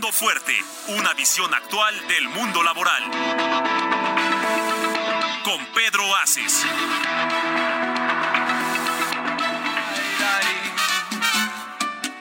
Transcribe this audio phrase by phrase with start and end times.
[0.00, 3.02] Fuerte, una visión actual del mundo laboral.
[5.44, 6.64] Con Pedro Aces.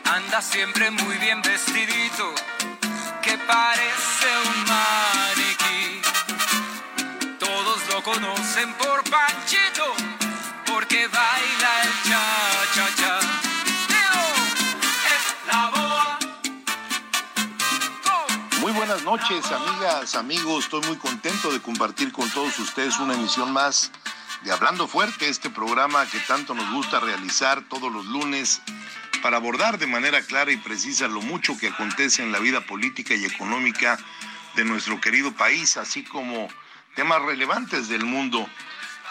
[0.03, 2.35] Anda siempre muy bien vestidito,
[3.21, 6.01] que parece un maniquí.
[7.39, 9.93] Todos lo conocen por Panchito,
[10.65, 11.60] porque baila
[19.11, 20.63] noches, amigas, amigos.
[20.63, 23.91] Estoy muy contento de compartir con todos ustedes una emisión más
[24.45, 28.61] de Hablando Fuerte, este programa que tanto nos gusta realizar todos los lunes
[29.21, 33.13] para abordar de manera clara y precisa lo mucho que acontece en la vida política
[33.13, 33.99] y económica
[34.55, 36.47] de nuestro querido país, así como
[36.95, 38.47] temas relevantes del mundo.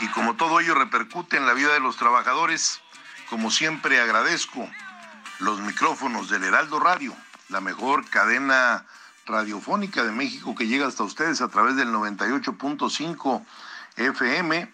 [0.01, 2.81] Y como todo ello repercute en la vida de los trabajadores,
[3.29, 4.67] como siempre agradezco
[5.41, 7.15] los micrófonos del Heraldo Radio,
[7.51, 8.87] la mejor cadena
[9.31, 13.45] radiofónica de México que llega hasta ustedes a través del 98.5
[13.97, 14.73] FM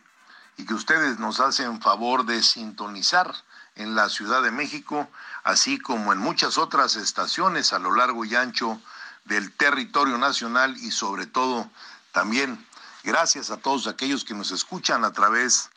[0.56, 3.34] y que ustedes nos hacen favor de sintonizar
[3.76, 5.08] en la Ciudad de México,
[5.44, 8.80] así como en muchas otras estaciones a lo largo y ancho
[9.26, 11.70] del territorio nacional y sobre todo
[12.12, 12.64] también
[13.04, 15.70] gracias a todos aquellos que nos escuchan a través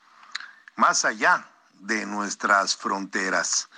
[0.76, 1.48] más allá
[1.80, 3.70] de nuestras fronteras.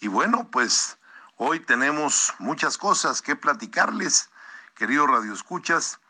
[0.00, 0.98] Y bueno, pues
[1.36, 4.29] hoy tenemos muchas cosas que platicarles,
[4.80, 6.00] queridos radioescuchas.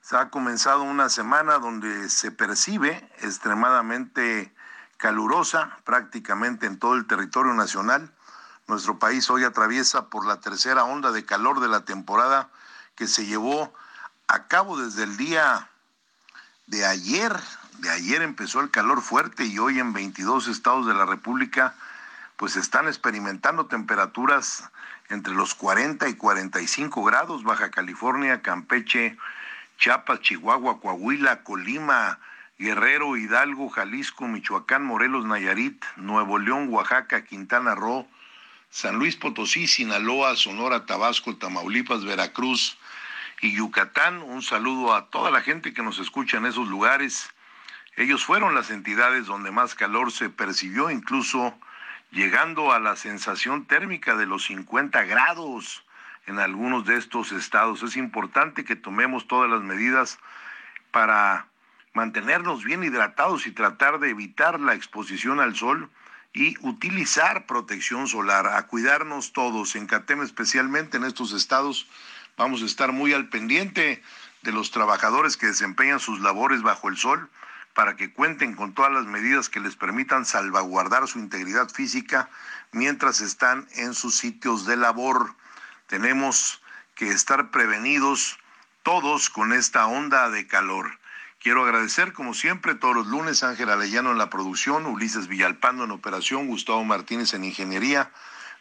[0.00, 4.52] Se ha comenzado una semana donde se percibe extremadamente
[4.96, 8.12] calurosa prácticamente en todo el territorio nacional.
[8.66, 12.50] Nuestro país hoy atraviesa por la tercera onda de calor de la temporada
[12.96, 13.72] que se llevó
[14.26, 15.70] a cabo desde el día
[16.66, 17.32] de ayer.
[17.78, 21.76] De ayer empezó el calor fuerte y hoy en 22 estados de la República
[22.36, 24.64] pues están experimentando temperaturas
[25.08, 29.16] entre los 40 y 45 grados, Baja California, Campeche,
[29.78, 32.18] Chiapas, Chihuahua, Coahuila, Colima,
[32.58, 38.08] Guerrero, Hidalgo, Jalisco, Michoacán, Morelos, Nayarit, Nuevo León, Oaxaca, Quintana Roo,
[38.70, 42.78] San Luis Potosí, Sinaloa, Sonora, Tabasco, Tamaulipas, Veracruz
[43.42, 44.22] y Yucatán.
[44.22, 47.30] Un saludo a toda la gente que nos escucha en esos lugares.
[47.96, 51.58] Ellos fueron las entidades donde más calor se percibió, incluso
[52.10, 55.84] llegando a la sensación térmica de los 50 grados
[56.26, 57.82] en algunos de estos estados.
[57.82, 60.18] Es importante que tomemos todas las medidas
[60.90, 61.46] para
[61.92, 65.90] mantenernos bien hidratados y tratar de evitar la exposición al sol
[66.32, 71.88] y utilizar protección solar, a cuidarnos todos, en Catema especialmente en estos estados.
[72.36, 74.02] Vamos a estar muy al pendiente
[74.42, 77.30] de los trabajadores que desempeñan sus labores bajo el sol
[77.76, 82.30] para que cuenten con todas las medidas que les permitan salvaguardar su integridad física
[82.72, 85.34] mientras están en sus sitios de labor.
[85.86, 86.62] Tenemos
[86.94, 88.38] que estar prevenidos
[88.82, 90.98] todos con esta onda de calor.
[91.38, 95.90] Quiero agradecer, como siempre, todos los lunes, Ángel Alellano en la producción, Ulises Villalpando en
[95.90, 98.10] operación, Gustavo Martínez en ingeniería,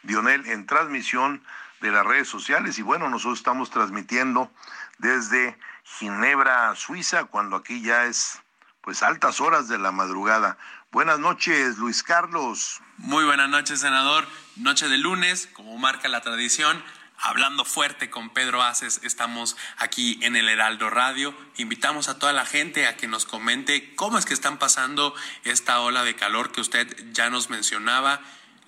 [0.04, 1.42] Dionel en transmisión
[1.80, 4.52] de las redes sociales y bueno, nosotros estamos transmitiendo
[4.98, 8.42] desde Ginebra, Suiza, cuando aquí ya es
[8.86, 10.60] pues altas horas de la madrugada.
[10.92, 12.82] Buenas noches, Luis Carlos.
[12.98, 14.28] Muy buenas noches, senador.
[14.58, 16.84] Noche de lunes, como marca la tradición,
[17.18, 21.36] hablando fuerte con Pedro Aces, estamos aquí en el Heraldo Radio.
[21.58, 25.80] Invitamos a toda la gente a que nos comente cómo es que están pasando esta
[25.80, 28.22] ola de calor que usted ya nos mencionaba.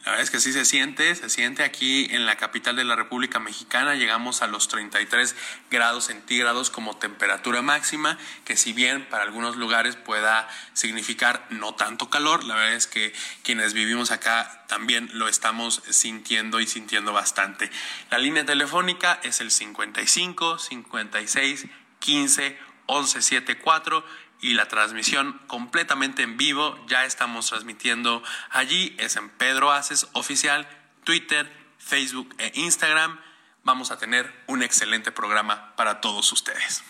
[0.08, 2.96] La verdad es que sí se siente, se siente aquí en la capital de la
[2.96, 5.36] República Mexicana, llegamos a los 33
[5.70, 12.10] grados centígrados como temperatura máxima, que si bien para algunos lugares pueda significar no tanto
[12.10, 13.14] calor, la verdad es que
[13.44, 17.70] quienes vivimos acá también lo estamos sintiendo y sintiendo bastante.
[18.10, 21.66] La línea telefónica es el 55 56
[22.00, 24.06] 15 11 74
[24.42, 26.78] y la transmisión completamente en vivo.
[26.88, 30.68] Ya estamos transmitiendo allí, es en Pedro Aces Oficial,
[31.04, 33.20] Twitter, Facebook e Instagram.
[33.64, 36.84] Vamos a tener un excelente programa para todos ustedes.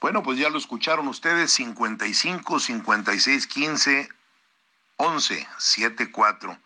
[0.00, 4.08] Bueno, pues ya lo escucharon ustedes, 55 56 15
[4.96, 6.58] 11 74.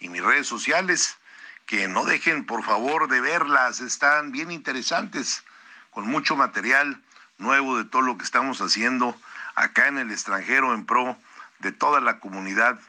[0.00, 1.18] y mis redes sociales,
[1.66, 5.44] que no dejen por favor de verlas, están bien interesantes,
[5.90, 7.02] con mucho material
[7.38, 9.16] nuevo de todo lo que estamos haciendo
[9.60, 11.16] acá en el extranjero en pro
[11.58, 12.80] de toda la comunidad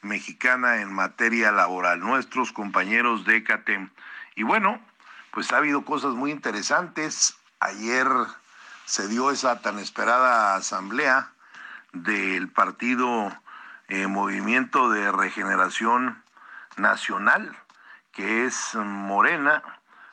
[0.00, 3.90] mexicana en materia laboral, nuestros compañeros de CATEM.
[4.34, 4.80] Y bueno,
[5.32, 7.36] pues ha habido cosas muy interesantes.
[7.60, 8.06] Ayer
[8.86, 11.30] se dio esa tan esperada asamblea
[11.92, 13.30] del partido
[13.88, 16.22] eh, Movimiento de Regeneración
[16.76, 17.54] Nacional,
[18.12, 19.62] que es Morena,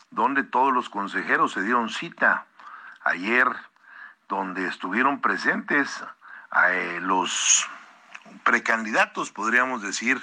[0.09, 2.45] donde todos los consejeros se dieron cita
[3.03, 3.47] ayer,
[4.31, 6.01] donde estuvieron presentes
[6.69, 7.67] eh, los
[8.45, 10.21] precandidatos, podríamos decir,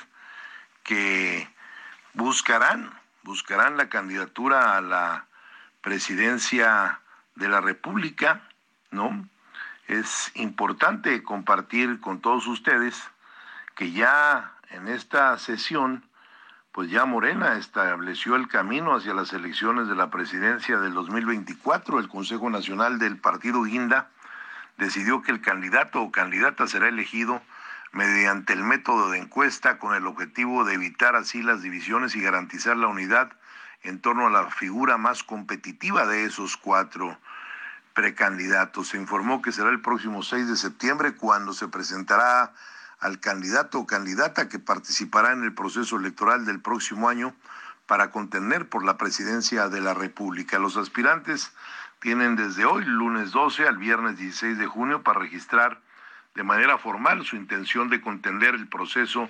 [0.82, 1.46] que
[2.14, 2.90] buscarán,
[3.22, 5.26] buscarán la candidatura a la
[5.82, 7.00] presidencia
[7.34, 8.48] de la República,
[8.90, 9.28] ¿no?
[9.88, 13.10] Es importante compartir con todos ustedes
[13.74, 16.07] que ya en esta sesión,
[16.72, 21.98] pues ya Morena estableció el camino hacia las elecciones de la presidencia del 2024.
[21.98, 24.10] El Consejo Nacional del Partido Guinda
[24.76, 27.42] decidió que el candidato o candidata será elegido
[27.92, 32.76] mediante el método de encuesta con el objetivo de evitar así las divisiones y garantizar
[32.76, 33.32] la unidad
[33.82, 37.18] en torno a la figura más competitiva de esos cuatro
[37.94, 38.88] precandidatos.
[38.88, 42.52] Se informó que será el próximo 6 de septiembre cuando se presentará
[43.00, 47.34] al candidato o candidata que participará en el proceso electoral del próximo año
[47.86, 50.58] para contender por la presidencia de la República.
[50.58, 51.52] Los aspirantes
[52.00, 55.80] tienen desde hoy, lunes 12 al viernes 16 de junio, para registrar
[56.34, 59.28] de manera formal su intención de contender el proceso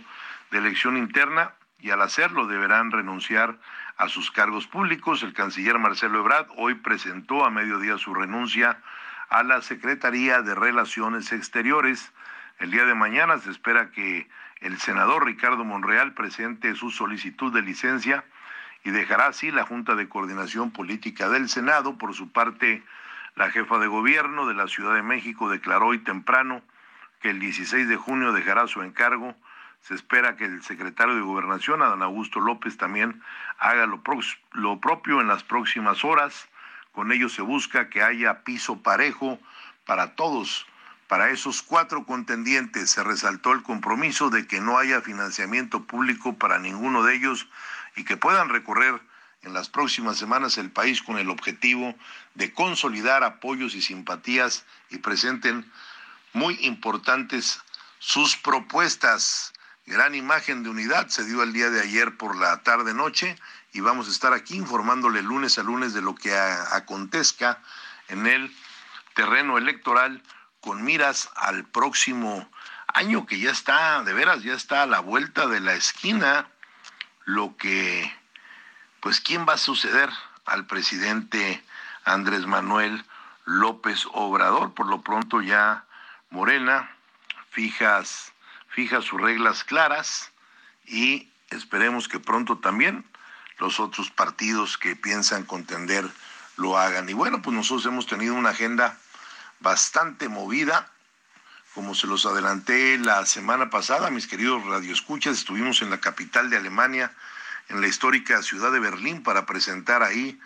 [0.50, 3.58] de elección interna y al hacerlo deberán renunciar
[3.96, 5.22] a sus cargos públicos.
[5.22, 8.82] El canciller Marcelo Ebrard hoy presentó a mediodía su renuncia
[9.28, 12.12] a la Secretaría de Relaciones Exteriores.
[12.58, 14.28] El día de mañana se espera que
[14.60, 18.24] el senador Ricardo Monreal presente su solicitud de licencia
[18.82, 21.98] y dejará así la Junta de Coordinación Política del Senado.
[21.98, 22.82] Por su parte,
[23.36, 26.62] la jefa de gobierno de la Ciudad de México declaró hoy temprano
[27.20, 29.36] que el 16 de junio dejará su encargo.
[29.80, 33.22] Se espera que el secretario de Gobernación, Adán Augusto López, también
[33.60, 34.02] haga lo,
[34.52, 36.48] lo propio en las próximas horas.
[36.90, 39.38] Con ello se busca que haya piso parejo
[39.86, 40.66] para todos.
[41.08, 46.58] Para esos cuatro contendientes se resaltó el compromiso de que no haya financiamiento público para
[46.58, 47.48] ninguno de ellos
[47.96, 49.00] y que puedan recorrer
[49.42, 51.94] en las próximas semanas el país con el objetivo
[52.34, 55.70] de consolidar apoyos y simpatías y presenten
[56.34, 57.62] muy importantes
[57.98, 59.54] sus propuestas.
[59.86, 63.38] Gran imagen de unidad se dio el día de ayer por la tarde noche
[63.72, 67.62] y vamos a estar aquí informándole lunes a lunes de lo que acontezca
[68.08, 68.54] en el
[69.14, 70.22] terreno electoral
[70.68, 72.46] con miras al próximo
[72.88, 76.46] año que ya está, de veras, ya está a la vuelta de la esquina,
[77.24, 78.14] lo que,
[79.00, 80.10] pues, ¿quién va a suceder
[80.44, 81.64] al presidente
[82.04, 83.02] Andrés Manuel
[83.46, 84.74] López Obrador?
[84.74, 85.86] Por lo pronto ya
[86.28, 86.90] Morena
[87.48, 88.34] fijas,
[88.68, 90.32] fija sus reglas claras
[90.84, 93.06] y esperemos que pronto también
[93.58, 96.06] los otros partidos que piensan contender
[96.58, 97.08] lo hagan.
[97.08, 98.98] Y bueno, pues nosotros hemos tenido una agenda
[99.60, 100.90] bastante movida.
[101.74, 106.56] Como se los adelanté la semana pasada, mis queridos radioescuchas, estuvimos en la capital de
[106.56, 107.12] Alemania,
[107.68, 110.40] en la histórica ciudad de Berlín, para presentar ahí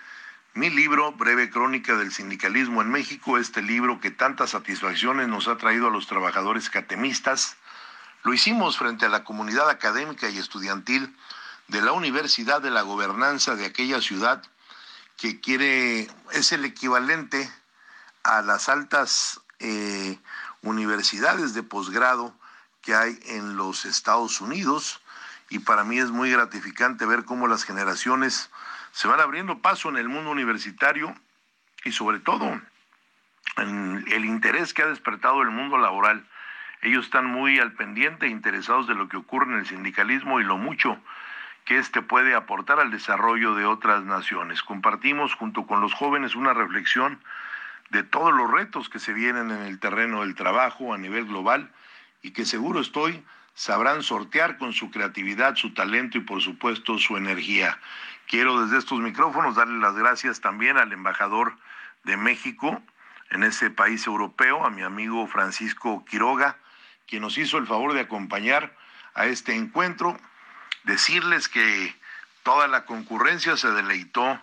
[0.54, 5.56] mi libro, Breve Crónica del Sindicalismo en México, este libro que tantas satisfacciones nos ha
[5.56, 7.56] traído a los trabajadores catemistas,
[8.22, 11.16] lo hicimos frente a la comunidad académica y estudiantil
[11.68, 14.42] de la Universidad de la Gobernanza de aquella ciudad
[15.16, 17.50] que quiere, es el equivalente
[18.24, 20.18] a las altas eh,
[20.62, 22.34] universidades de posgrado
[22.80, 25.00] que hay en los Estados Unidos
[25.50, 28.50] y para mí es muy gratificante ver cómo las generaciones
[28.92, 31.14] se van abriendo paso en el mundo universitario
[31.84, 32.60] y sobre todo
[33.56, 36.26] en el interés que ha despertado el mundo laboral.
[36.80, 40.56] Ellos están muy al pendiente interesados de lo que ocurre en el sindicalismo y lo
[40.56, 40.98] mucho
[41.64, 44.62] que éste puede aportar al desarrollo de otras naciones.
[44.62, 47.20] Compartimos junto con los jóvenes una reflexión
[47.92, 51.70] de todos los retos que se vienen en el terreno del trabajo a nivel global
[52.22, 53.22] y que seguro estoy
[53.54, 57.78] sabrán sortear con su creatividad, su talento y por supuesto su energía.
[58.26, 61.54] Quiero desde estos micrófonos darle las gracias también al embajador
[62.04, 62.82] de México
[63.28, 66.56] en ese país europeo, a mi amigo Francisco Quiroga,
[67.06, 68.74] quien nos hizo el favor de acompañar
[69.14, 70.18] a este encuentro,
[70.84, 71.94] decirles que
[72.42, 74.40] toda la concurrencia se deleitó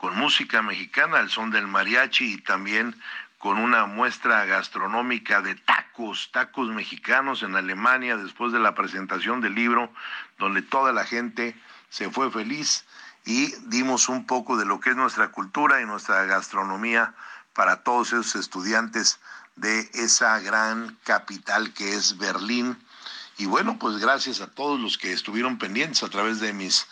[0.00, 3.00] con música mexicana, el son del mariachi y también
[3.38, 9.40] con una muestra gastronómica de tacos tacos, tacos mexicanos en Alemania después de la presentación
[9.40, 9.92] del libro,
[10.38, 11.54] donde toda la gente
[11.88, 12.84] se fue feliz
[13.24, 17.14] y dimos un poco de lo que es nuestra cultura y nuestra gastronomía
[17.52, 19.20] para todos esos estudiantes
[19.56, 22.78] de esa gran capital que es Berlín.
[23.36, 26.86] Y bueno, pues gracias a todos los que estuvieron pendientes a través de mis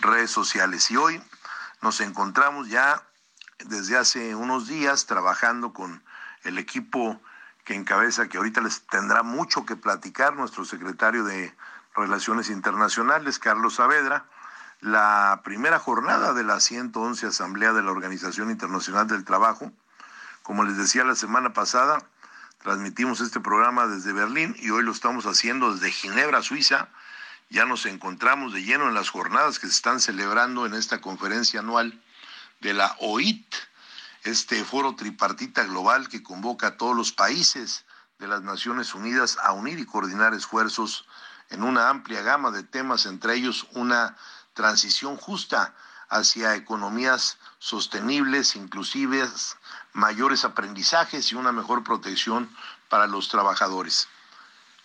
[0.00, 0.90] redes sociales.
[0.90, 1.20] Y hoy
[1.84, 3.02] nos encontramos ya
[3.66, 6.02] desde hace unos días trabajando con
[6.42, 7.20] el equipo
[7.62, 11.54] que encabeza, que ahorita les tendrá mucho que platicar, nuestro secretario de
[11.94, 14.24] Relaciones Internacionales, Carlos Saavedra,
[14.80, 19.70] la primera jornada de la 111 Asamblea de la Organización Internacional del Trabajo.
[20.42, 22.02] Como les decía la semana pasada,
[22.62, 26.88] transmitimos este programa desde Berlín y hoy lo estamos haciendo desde Ginebra, Suiza.
[27.54, 31.60] Ya nos encontramos de lleno en las jornadas que se están celebrando en esta conferencia
[31.60, 32.02] anual
[32.58, 33.46] de la OIT,
[34.24, 37.84] este foro tripartita global que convoca a todos los países
[38.18, 41.06] de las Naciones Unidas a unir y coordinar esfuerzos
[41.48, 44.16] en una amplia gama de temas, entre ellos una
[44.54, 45.76] transición justa
[46.08, 49.58] hacia economías sostenibles, inclusivas,
[49.92, 52.50] mayores aprendizajes y una mejor protección
[52.88, 54.08] para los trabajadores.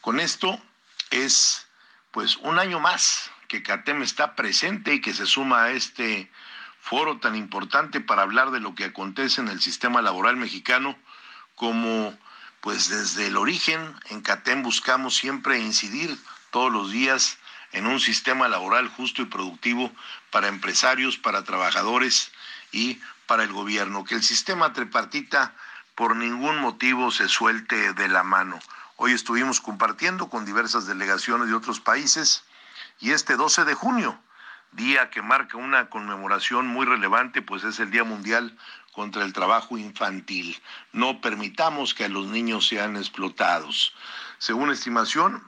[0.01, 0.61] Con esto
[1.09, 1.65] es
[2.11, 6.31] pues un año más que CATEM está presente y que se suma a este
[6.79, 10.97] foro tan importante para hablar de lo que acontece en el sistema laboral mexicano,
[11.55, 12.17] como
[12.61, 16.17] pues desde el origen en CATEM buscamos siempre incidir
[16.51, 17.37] todos los días
[17.71, 19.91] en un sistema laboral justo y productivo
[20.31, 22.31] para empresarios, para trabajadores
[22.71, 25.53] y para el gobierno, que el sistema tripartita
[25.95, 28.59] por ningún motivo se suelte de la mano.
[29.01, 32.43] Hoy estuvimos compartiendo con diversas delegaciones de otros países
[32.99, 34.19] y este 12 de junio
[34.73, 38.57] día que marca una conmemoración muy relevante, pues es el Día Mundial
[38.91, 40.61] contra el Trabajo Infantil.
[40.91, 43.95] No permitamos que los niños sean explotados.
[44.37, 45.41] Según estimación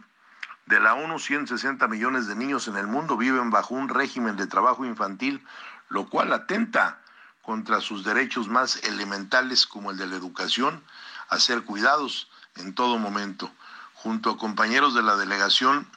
[0.67, 4.47] de la ONU, 160 millones de niños en el mundo viven bajo un régimen de
[4.47, 5.45] trabajo infantil,
[5.89, 7.01] lo cual atenta
[7.41, 10.81] contra sus derechos más elementales como el de la educación,
[11.27, 13.51] a ser cuidados en todo momento.
[13.93, 15.87] Junto a compañeros de la delegación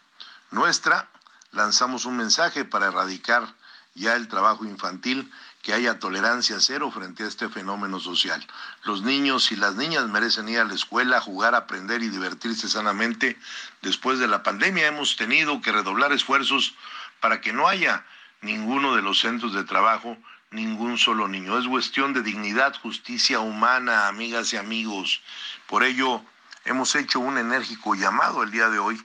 [0.50, 1.08] nuestra,
[1.52, 3.54] lanzamos un mensaje para erradicar
[3.94, 5.30] ya el trabajo infantil,
[5.62, 8.46] que haya tolerancia cero frente a este fenómeno social.
[8.82, 13.38] Los niños y las niñas merecen ir a la escuela, jugar, aprender y divertirse sanamente.
[13.80, 16.74] Después de la pandemia hemos tenido que redoblar esfuerzos
[17.20, 18.04] para que no haya
[18.42, 20.18] ninguno de los centros de trabajo
[20.50, 21.58] ningún solo niño.
[21.58, 25.22] Es cuestión de dignidad, justicia humana, amigas y amigos.
[25.66, 26.22] Por ello,
[26.64, 29.04] hemos hecho un enérgico llamado el día de hoy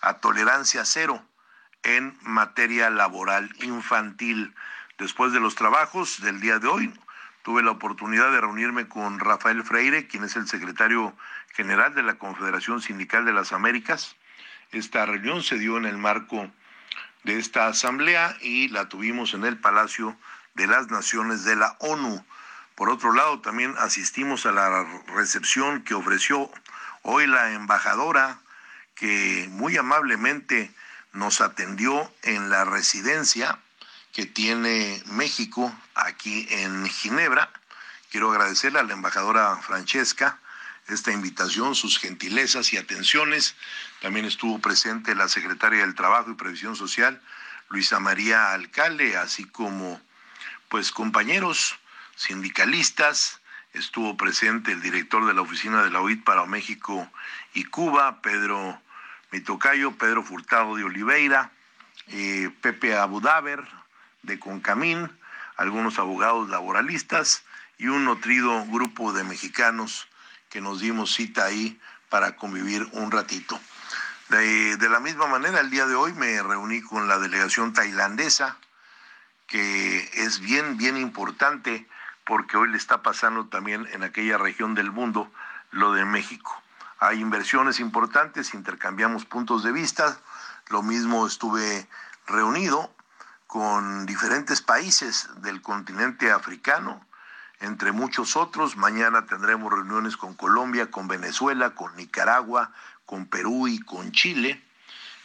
[0.00, 1.22] a tolerancia cero
[1.82, 4.54] en materia laboral infantil.
[4.98, 6.92] Después de los trabajos del día de hoy,
[7.42, 11.16] tuve la oportunidad de reunirme con Rafael Freire, quien es el secretario
[11.54, 14.16] general de la Confederación Sindical de las Américas.
[14.72, 16.50] Esta reunión se dio en el marco
[17.24, 20.16] de esta asamblea y la tuvimos en el Palacio
[20.54, 22.24] de las Naciones de la ONU.
[22.74, 26.50] Por otro lado, también asistimos a la recepción que ofreció
[27.02, 28.40] hoy la embajadora,
[28.94, 30.72] que muy amablemente
[31.12, 33.58] nos atendió en la residencia
[34.12, 37.50] que tiene México aquí en Ginebra.
[38.10, 40.38] Quiero agradecerle a la embajadora Francesca
[40.88, 43.54] esta invitación, sus gentilezas y atenciones.
[44.00, 47.20] También estuvo presente la secretaria del Trabajo y Previsión Social,
[47.68, 50.00] Luisa María Alcalde, así como
[50.68, 51.78] pues compañeros
[52.16, 53.39] sindicalistas.
[53.72, 57.08] Estuvo presente el director de la oficina de la OIT para México
[57.54, 58.80] y Cuba, Pedro
[59.32, 61.52] mi tocayo Pedro Furtado de Oliveira,
[62.08, 63.64] eh, Pepe Abudaber
[64.22, 65.10] de Concamín,
[65.56, 67.44] algunos abogados laboralistas
[67.78, 70.08] y un nutrido grupo de mexicanos
[70.48, 73.60] que nos dimos cita ahí para convivir un ratito.
[74.28, 78.56] De, de, la misma manera, el día de hoy me reuní con la delegación tailandesa,
[79.46, 81.86] que es bien, bien importante
[82.30, 85.28] porque hoy le está pasando también en aquella región del mundo
[85.72, 86.62] lo de México.
[87.00, 90.16] Hay inversiones importantes, intercambiamos puntos de vista.
[90.68, 91.88] Lo mismo estuve
[92.28, 92.94] reunido
[93.48, 97.04] con diferentes países del continente africano,
[97.58, 98.76] entre muchos otros.
[98.76, 102.70] Mañana tendremos reuniones con Colombia, con Venezuela, con Nicaragua,
[103.06, 104.62] con Perú y con Chile.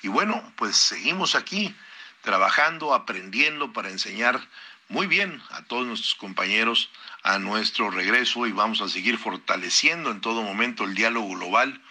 [0.02, 1.78] Y bueno, pues seguimos aquí
[2.24, 4.42] trabajando, aprendiendo para enseñar
[4.90, 6.90] muy bien a todos nuestros compañeros
[7.24, 11.82] a nuestro regreso y vamos a seguir fortaleciendo en todo momento el diálogo global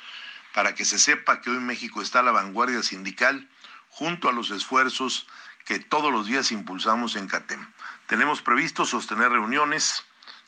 [0.52, 3.48] para que se sepa que hoy México está a la vanguardia sindical
[3.90, 5.26] junto a los esfuerzos
[5.64, 7.66] que todos los días impulsamos en CATEM.
[8.06, 10.04] Tenemos previsto sostener reuniones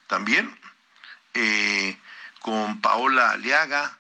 [0.06, 0.56] también
[1.34, 1.98] eh,
[2.40, 3.98] con Paola Aliaga,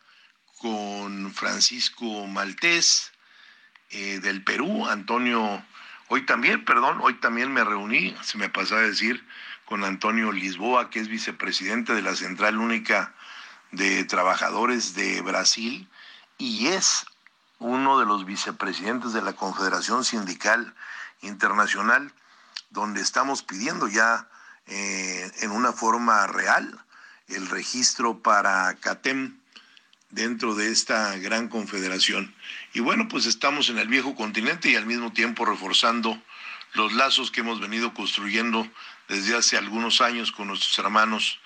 [0.58, 3.12] con Francisco Maltés
[3.90, 5.64] eh, del Perú, Antonio,
[6.08, 9.26] hoy también, perdón, hoy también me reuní, se me pasaba a decir,
[9.64, 13.14] con Antonio Lisboa, que es vicepresidente de la Central Única
[13.72, 15.88] de Trabajadores de Brasil
[16.38, 17.04] y es
[17.58, 20.74] uno de los vicepresidentes de la Confederación Sindical
[21.22, 22.12] Internacional,
[22.70, 24.28] donde estamos pidiendo ya
[24.66, 26.84] eh, en una forma real
[27.28, 29.40] el registro para CATEM
[30.10, 32.34] dentro de esta gran confederación.
[32.72, 36.20] Y bueno, pues estamos en el viejo continente y al mismo tiempo reforzando
[36.74, 38.68] los lazos que hemos venido construyendo
[39.08, 41.40] desde hace algunos años con nuestros hermanos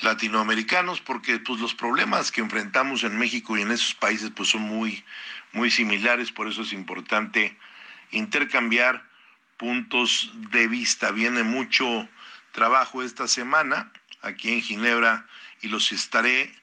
[0.00, 4.62] latinoamericanos, porque pues los problemas que enfrentamos en México y en esos países pues son
[4.62, 5.04] muy,
[5.52, 7.56] muy similares, por eso es importante
[8.10, 9.08] intercambiar
[9.56, 11.10] puntos de vista.
[11.12, 12.08] Viene mucho
[12.52, 15.26] trabajo esta semana aquí en Ginebra
[15.62, 16.54] y los estaré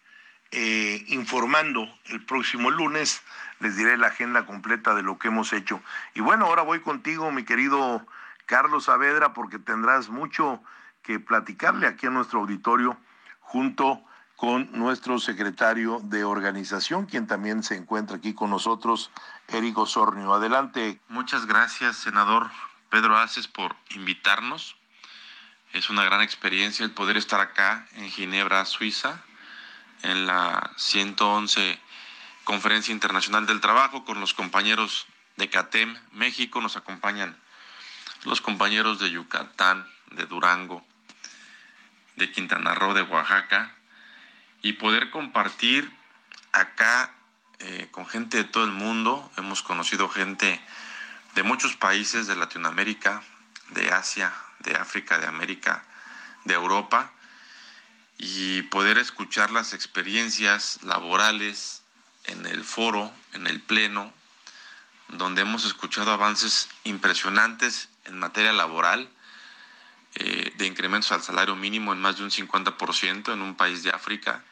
[0.55, 3.23] eh, informando el próximo lunes.
[3.59, 5.81] Les diré la agenda completa de lo que hemos hecho.
[6.13, 8.05] Y bueno, ahora voy contigo, mi querido
[8.45, 10.61] Carlos Saavedra, porque tendrás mucho
[11.01, 12.97] que platicarle aquí a nuestro auditorio
[13.39, 14.03] junto
[14.35, 19.09] con nuestro secretario de organización, quien también se encuentra aquí con nosotros,
[19.47, 20.33] Eric Osornio.
[20.33, 20.99] Adelante.
[21.07, 22.51] Muchas gracias, senador
[22.89, 24.75] Pedro Aces, por invitarnos.
[25.71, 29.23] Es una gran experiencia el poder estar acá en Ginebra, Suiza,
[30.03, 31.79] en la 111
[32.43, 35.07] Conferencia Internacional del Trabajo con los compañeros
[35.37, 36.61] de CATEM México.
[36.61, 37.37] Nos acompañan
[38.23, 40.85] los compañeros de Yucatán, de Durango,
[42.15, 43.73] de Quintana Roo, de Oaxaca,
[44.61, 45.91] y poder compartir
[46.51, 47.13] acá
[47.59, 49.31] eh, con gente de todo el mundo.
[49.37, 50.61] Hemos conocido gente
[51.35, 53.23] de muchos países de Latinoamérica,
[53.69, 55.83] de Asia, de África, de América,
[56.43, 57.11] de Europa,
[58.17, 61.81] y poder escuchar las experiencias laborales
[62.25, 64.13] en el foro, en el pleno,
[65.09, 69.09] donde hemos escuchado avances impresionantes en materia laboral,
[70.15, 73.89] eh, de incrementos al salario mínimo en más de un 50% en un país de
[73.89, 74.43] África,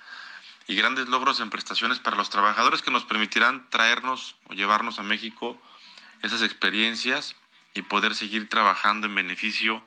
[0.67, 5.03] y grandes logros en prestaciones para los trabajadores que nos permitirán traernos o llevarnos a
[5.03, 5.61] México
[6.21, 7.35] esas experiencias
[7.73, 9.83] y poder seguir trabajando en beneficio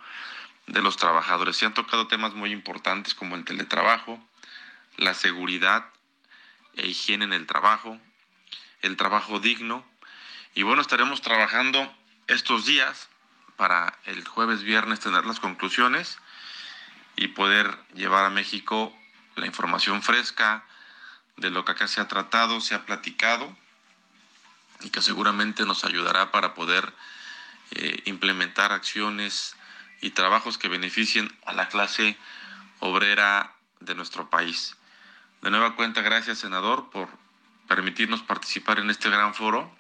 [0.66, 1.56] los trabajadores.
[1.56, 4.22] Se han tocado temas muy importantes como el teletrabajo,
[4.96, 5.86] la seguridad
[6.76, 7.98] e higiene en el trabajo,
[8.82, 9.84] el trabajo digno.
[10.54, 11.92] Y bueno, estaremos trabajando
[12.26, 13.08] estos días
[13.56, 16.18] para el jueves, viernes tener las conclusiones
[17.16, 18.96] y poder llevar a México
[19.36, 20.64] la información fresca
[21.36, 23.56] de lo que acá se ha tratado, se ha platicado
[24.80, 26.92] y que seguramente nos ayudará para poder
[27.72, 29.56] eh, implementar acciones
[30.04, 32.18] y trabajos que beneficien a la clase
[32.78, 34.76] obrera de nuestro país.
[35.40, 37.08] De nueva cuenta, gracias senador por
[37.68, 39.74] permitirnos participar en este gran foro.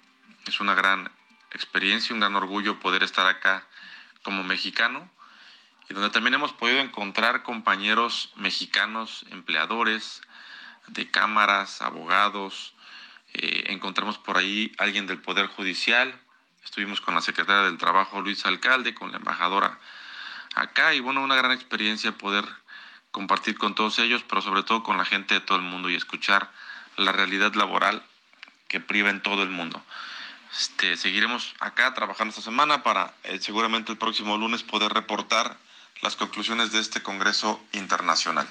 [0.46, 1.10] Es una gran
[1.52, 3.66] experiencia, un gran orgullo poder estar acá
[4.22, 5.10] como mexicano
[5.90, 10.22] y donde también hemos podido encontrar compañeros mexicanos, empleadores
[10.86, 12.72] de cámaras, abogados,
[13.34, 16.18] eh, encontramos por ahí alguien del Poder Judicial,
[16.64, 19.78] estuvimos con la secretaria del Trabajo, Luis Alcalde, con la embajadora
[20.54, 22.44] acá, y bueno, una gran experiencia poder
[23.10, 25.94] compartir con todos ellos, pero sobre todo con la gente de todo el mundo y
[25.94, 26.50] escuchar
[26.96, 28.02] la realidad laboral
[28.68, 29.82] que priva en todo el mundo.
[30.58, 35.56] Este, seguiremos acá trabajando esta semana para eh, seguramente el próximo lunes poder reportar
[36.00, 38.48] las conclusiones de este Congreso Internacional.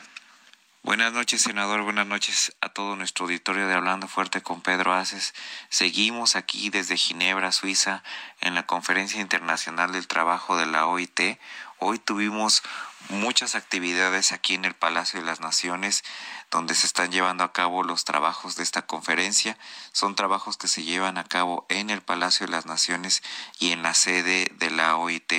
[0.81, 1.83] Buenas noches, senador.
[1.83, 5.33] Buenas noches a todo nuestro auditorio de Hablando Fuerte con Pedro Aces.
[5.69, 8.03] Seguimos aquí desde Ginebra, Suiza,
[8.41, 11.39] en la Conferencia Internacional del Trabajo de la OIT.
[11.85, 12.63] Hoy tuvimos
[13.09, 16.05] muchas actividades aquí en el Palacio de las Naciones
[16.49, 19.57] donde se están llevando a cabo los trabajos de esta conferencia.
[19.91, 23.21] Son trabajos que se llevan a cabo en el Palacio de las Naciones
[23.59, 25.33] y en la sede de la OIT.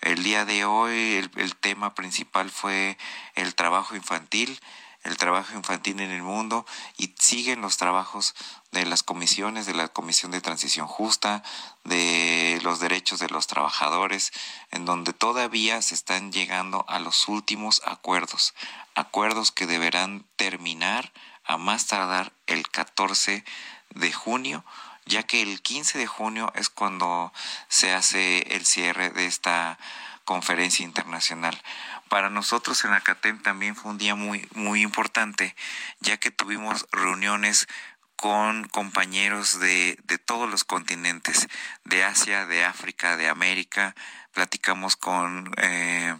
[0.00, 2.96] El día de hoy el, tema principal fue
[3.34, 4.58] el trabajo infantil
[5.02, 6.64] el trabajo infantil en el mundo
[6.96, 8.34] y siguen los trabajos
[8.70, 11.42] de las comisiones, de la Comisión de Transición Justa,
[11.84, 14.32] de los derechos de los trabajadores,
[14.70, 18.54] en donde todavía se están llegando a los últimos acuerdos,
[18.94, 21.12] acuerdos que deberán terminar
[21.44, 23.44] a más tardar el 14
[23.90, 24.64] de junio,
[25.04, 27.32] ya que el 15 de junio es cuando
[27.68, 29.78] se hace el cierre de esta
[30.24, 31.60] conferencia internacional.
[32.08, 35.54] Para nosotros en Acatem también fue un día muy, muy importante,
[36.00, 37.68] ya que tuvimos reuniones
[38.16, 41.48] con compañeros de, de todos los continentes,
[41.84, 43.94] de Asia, de África, de América,
[44.32, 45.52] platicamos con...
[45.56, 46.16] Eh,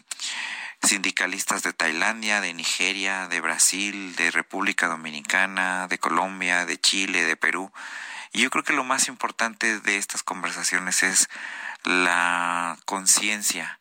[0.83, 7.37] sindicalistas de Tailandia, de Nigeria, de Brasil, de República Dominicana, de Colombia, de Chile, de
[7.37, 7.73] Perú.
[8.33, 11.29] Y yo creo que lo más importante de estas conversaciones es
[11.85, 13.79] la conciencia,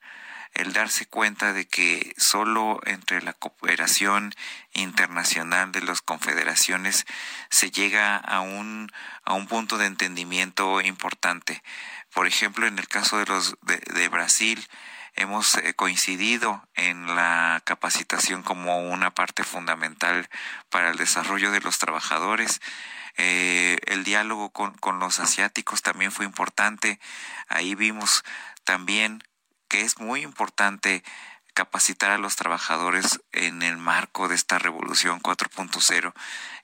[0.53, 4.33] el darse cuenta de que solo entre la cooperación
[4.73, 7.05] internacional de las confederaciones
[7.49, 8.91] se llega a un,
[9.23, 11.63] a un punto de entendimiento importante.
[12.13, 14.67] Por ejemplo, en el caso de, los, de, Brasil,
[15.15, 20.29] hemos eh, coincidido en la capacitación como una parte fundamental
[20.69, 22.61] para el desarrollo de los trabajadores.
[23.17, 26.99] Eh, el diálogo con, con, los asiáticos también fue importante.
[27.47, 28.23] Ahí vimos
[28.63, 29.23] también
[29.71, 31.01] que es muy importante
[31.53, 36.13] capacitar a los trabajadores en el marco de esta revolución 4.0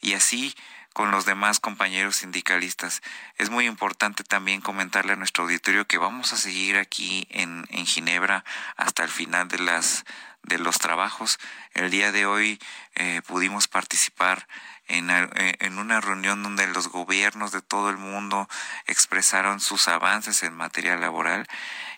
[0.01, 0.53] y así
[0.97, 3.03] con los demás compañeros sindicalistas.
[3.37, 7.85] Es muy importante también comentarle a nuestro auditorio que vamos a seguir aquí en, en
[7.85, 8.43] Ginebra
[8.77, 10.05] hasta el final de las
[10.41, 11.37] de los trabajos.
[11.75, 12.59] El día de hoy
[12.95, 14.47] eh, pudimos participar
[14.87, 15.27] en, eh,
[15.59, 18.49] en, una reunión donde los gobiernos de todo el mundo
[18.87, 21.47] expresaron sus avances en materia laboral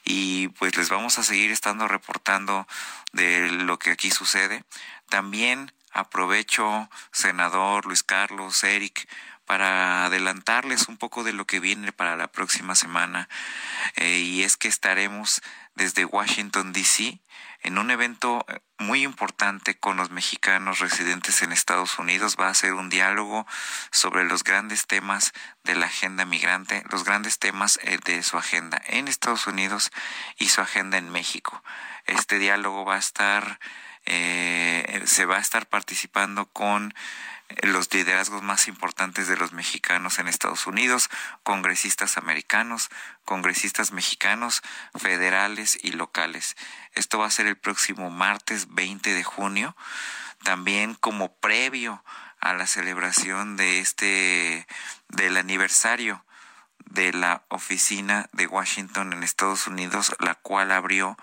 [0.03, 2.67] y pues les vamos a seguir estando reportando
[3.13, 4.65] de lo que aquí sucede.
[5.07, 9.07] También aprovecho, senador Luis Carlos, Eric,
[9.45, 13.27] para adelantarles un poco de lo que viene para la próxima semana.
[13.95, 15.41] Eh, y es que estaremos
[15.73, 17.19] desde Washington, D.C.,
[17.61, 22.37] en un evento eh, muy importante con los mexicanos residentes en Estados Unidos.
[22.39, 23.45] Va a ser un diálogo
[23.91, 28.81] sobre los grandes temas de la agenda migrante, los grandes temas eh, de su agenda
[28.87, 29.91] en Estados Unidos
[30.37, 31.63] y su agenda en México.
[32.05, 33.59] Este diálogo va a estar,
[34.05, 36.93] eh, se va a estar participando con
[37.63, 41.09] los liderazgos más importantes de los mexicanos en Estados Unidos,
[41.43, 42.89] congresistas americanos,
[43.25, 44.61] congresistas mexicanos,
[44.95, 46.55] federales y locales.
[46.93, 49.75] Esto va a ser el próximo martes 20 de junio,
[50.43, 52.03] también como previo
[52.39, 54.67] a la celebración de este
[55.09, 56.23] del aniversario
[56.85, 61.17] de la oficina de Washington en Estados Unidos, la cual abrió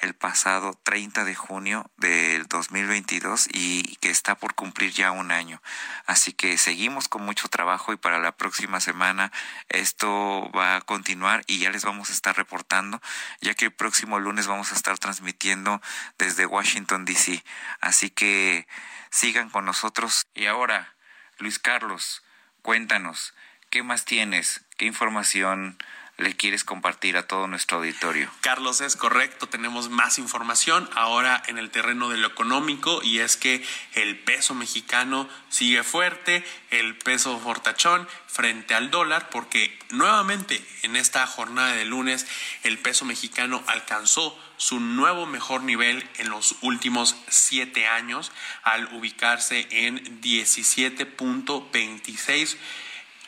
[0.00, 5.62] el pasado 30 de junio del 2022 y que está por cumplir ya un año.
[6.06, 9.30] Así que seguimos con mucho trabajo y para la próxima semana
[9.68, 13.00] esto va a continuar y ya les vamos a estar reportando,
[13.40, 15.80] ya que el próximo lunes vamos a estar transmitiendo
[16.18, 17.44] desde Washington, D.C.
[17.80, 18.66] Así que
[19.10, 20.26] sigan con nosotros.
[20.34, 20.94] Y ahora,
[21.38, 22.22] Luis Carlos,
[22.62, 23.34] cuéntanos,
[23.68, 24.64] ¿qué más tienes?
[24.76, 25.78] ¿Qué información?
[26.20, 28.30] Le quieres compartir a todo nuestro auditorio.
[28.40, 33.36] Carlos, es correcto, tenemos más información ahora en el terreno de lo económico y es
[33.36, 40.96] que el peso mexicano sigue fuerte, el peso fortachón frente al dólar, porque nuevamente en
[40.96, 42.26] esta jornada de lunes
[42.62, 48.30] el peso mexicano alcanzó su nuevo mejor nivel en los últimos siete años
[48.62, 52.56] al ubicarse en 17.26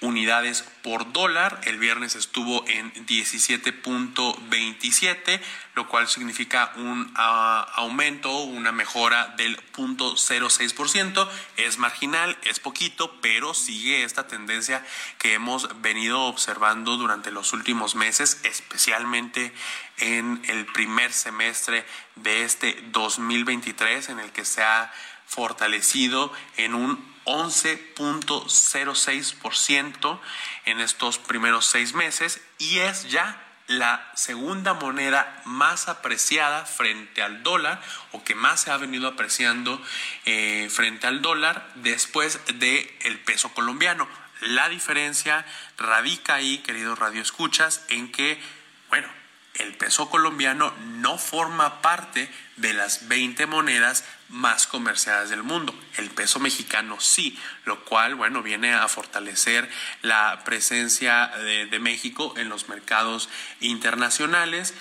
[0.03, 1.61] unidades por dólar.
[1.65, 5.41] El viernes estuvo en 17.27,
[5.75, 11.27] lo cual significa un ah, aumento, una mejora del 0.06%.
[11.57, 14.85] Es marginal, es poquito, pero sigue esta tendencia
[15.19, 19.53] que hemos venido observando durante los últimos meses, especialmente
[19.99, 21.87] en el primer semestre
[22.17, 24.93] de este 2023, en el que se ha
[25.27, 30.20] fortalecido en un 11.06%
[30.64, 37.42] en estos primeros seis meses y es ya la segunda moneda más apreciada frente al
[37.42, 37.80] dólar
[38.12, 39.80] o que más se ha venido apreciando
[40.24, 44.08] eh, frente al dólar después del el peso colombiano.
[44.40, 45.46] La diferencia
[45.78, 48.40] radica ahí, queridos radioescuchas, en que,
[48.88, 49.08] bueno,
[49.54, 55.75] el peso colombiano no forma parte de las 20 monedas más comerciadas del mundo.
[55.97, 62.35] El peso mexicano sí, lo cual, bueno, viene a fortalecer la presencia de, de México
[62.37, 63.29] en los mercados
[63.61, 64.75] internacionales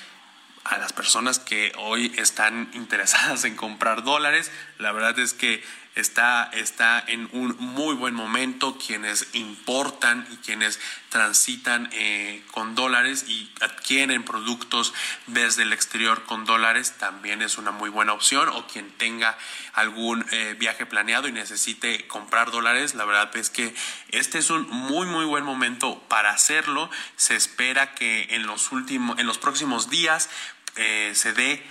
[0.64, 4.52] a las personas que hoy están interesadas en comprar dólares.
[4.82, 5.64] La verdad es que
[5.94, 8.80] está, está en un muy buen momento.
[8.84, 14.92] Quienes importan y quienes transitan eh, con dólares y adquieren productos
[15.28, 18.50] desde el exterior con dólares también es una muy buena opción.
[18.50, 19.38] O quien tenga
[19.74, 23.76] algún eh, viaje planeado y necesite comprar dólares, la verdad es que
[24.10, 26.90] este es un muy muy buen momento para hacerlo.
[27.18, 30.28] Se espera que en los últimos, en los próximos días
[30.76, 31.64] eh, se dé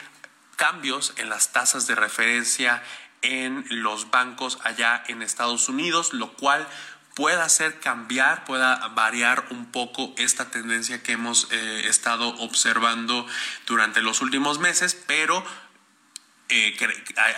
[0.61, 2.83] cambios en las tasas de referencia
[3.23, 6.69] en los bancos allá en Estados Unidos, lo cual
[7.15, 13.27] pueda hacer cambiar, pueda variar un poco esta tendencia que hemos eh, estado observando
[13.67, 15.43] durante los últimos meses, pero
[16.51, 16.77] eh,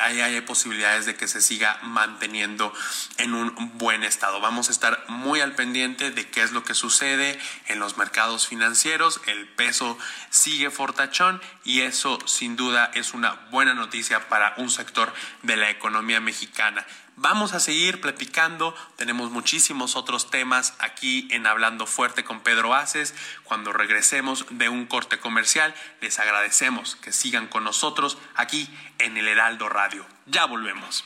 [0.01, 2.72] hay, hay, posibilidades de que se siga manteniendo
[3.18, 4.40] en un buen estado.
[4.40, 8.46] Vamos a estar muy al pendiente de qué es lo que sucede en los mercados
[8.46, 9.20] financieros.
[9.27, 9.98] El peso
[10.31, 15.70] sigue fortachón y eso sin duda es una buena noticia para un sector de la
[15.70, 16.87] economía mexicana.
[17.16, 23.14] Vamos a seguir platicando, tenemos muchísimos otros temas aquí en Hablando Fuerte con Pedro Aces.
[23.44, 29.29] Cuando regresemos de un corte comercial, les agradecemos que sigan con nosotros aquí en el
[29.29, 30.07] Heraldo Radio.
[30.27, 31.05] Ya volvemos.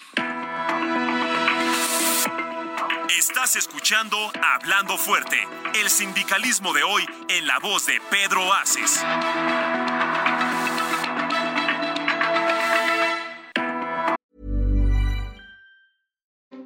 [3.19, 9.05] Estás escuchando Hablando Fuerte, el sindicalismo de hoy en la voz de Pedro Aces.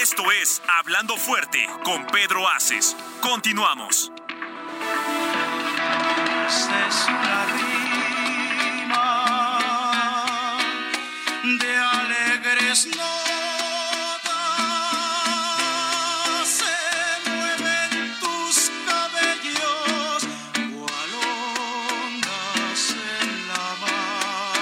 [0.00, 2.96] Esto es Hablando Fuerte con Pedro Aces.
[3.20, 4.10] Continuamos.
[11.42, 13.02] de alegres notas
[16.46, 16.78] se
[17.28, 21.12] mueven tus cabellos cual
[22.06, 22.82] ondas
[23.20, 24.54] en la mar.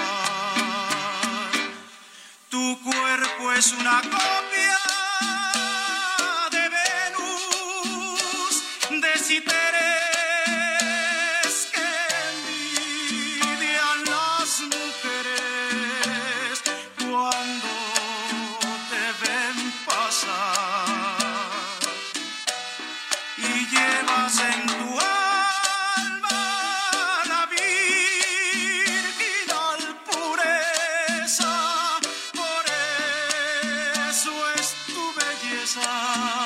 [2.48, 4.37] Tu cuerpo es una copia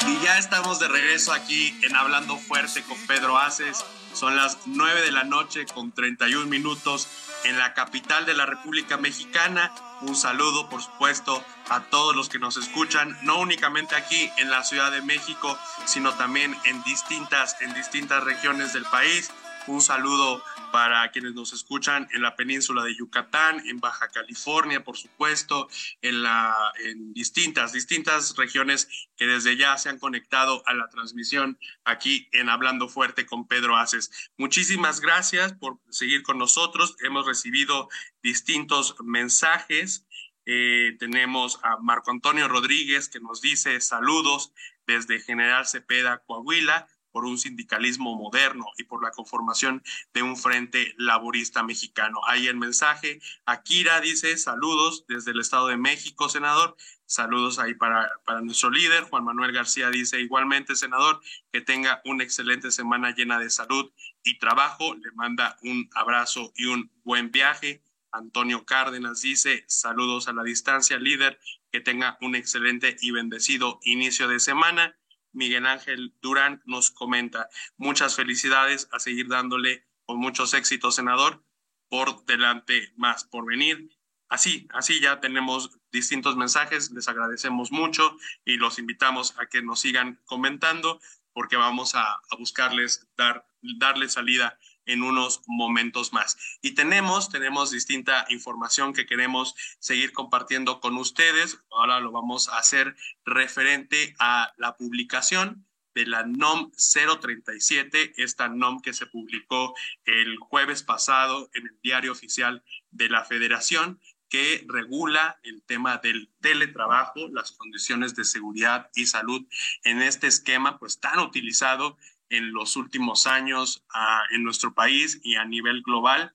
[0.09, 3.85] Y ya estamos de regreso aquí en Hablando Fuerte con Pedro Aces.
[4.15, 7.07] Son las 9 de la noche con 31 minutos
[7.45, 9.73] en la capital de la República Mexicana.
[10.01, 14.65] Un saludo, por supuesto, a todos los que nos escuchan, no únicamente aquí en la
[14.65, 19.31] Ciudad de México, sino también en distintas, en distintas regiones del país.
[19.69, 24.97] Un saludo para quienes nos escuchan en la península de Yucatán, en Baja California, por
[24.97, 25.69] supuesto,
[26.01, 32.49] en, distintas, distintas regiones que desde ya se han conectado a la transmisión aquí en
[32.49, 34.11] Hablando Fuerte con Pedro Aces.
[34.37, 36.97] Muchísimas gracias por seguir con nosotros.
[37.05, 37.89] Hemos recibido
[38.21, 40.07] distintos mensajes.
[40.45, 44.53] Eh, tenemos a Marco Antonio Rodríguez que nos dice saludos
[44.89, 50.95] desde General Cepeda, Coahuila por un sindicalismo moderno y por la conformación de un frente
[50.97, 52.21] laborista mexicano.
[52.27, 53.21] Ahí el mensaje.
[53.45, 56.77] Akira dice saludos desde el Estado de México, senador.
[57.07, 59.05] Saludos ahí para, para nuestro líder.
[59.05, 61.21] Juan Manuel García dice igualmente, senador,
[61.53, 63.93] que tenga una excelente semana llena de salud
[64.25, 64.95] y trabajo.
[64.95, 67.83] Le manda un abrazo y un buen viaje.
[68.13, 71.39] Antonio Cárdenas dice saludos a la distancia, líder,
[71.71, 74.97] que tenga un excelente y bendecido inicio de semana.
[75.33, 81.45] Miguel Ángel Durán nos comenta, muchas felicidades a seguir dándole con muchos éxitos, senador,
[81.89, 83.91] por delante más por venir.
[84.29, 89.81] Así, así ya tenemos distintos mensajes, les agradecemos mucho y los invitamos a que nos
[89.81, 91.01] sigan comentando
[91.33, 96.37] porque vamos a, buscarles dar, darle salida en unos momentos más.
[96.61, 101.59] Y tenemos, tenemos distinta información que queremos seguir compartiendo con ustedes.
[101.71, 108.81] Ahora lo vamos a hacer referente a la publicación de la NOM 037, esta NOM
[108.81, 115.39] que se publicó el jueves pasado en el diario oficial de la Federación, que regula
[115.43, 119.47] el tema del teletrabajo, las condiciones de seguridad y salud
[119.85, 121.99] en este esquema, pues tan utilizado
[122.33, 126.33] en los últimos años uh, en nuestro país y a nivel global,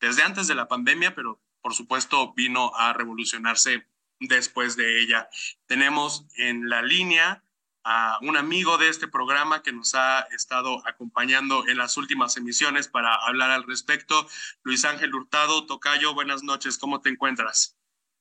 [0.00, 3.86] desde antes de la pandemia, pero por supuesto vino a revolucionarse
[4.20, 5.28] después de ella.
[5.66, 7.42] Tenemos en la línea
[7.82, 12.88] a un amigo de este programa que nos ha estado acompañando en las últimas emisiones
[12.88, 14.28] para hablar al respecto,
[14.62, 15.66] Luis Ángel Hurtado.
[15.66, 17.76] Tocayo, buenas noches, ¿cómo te encuentras?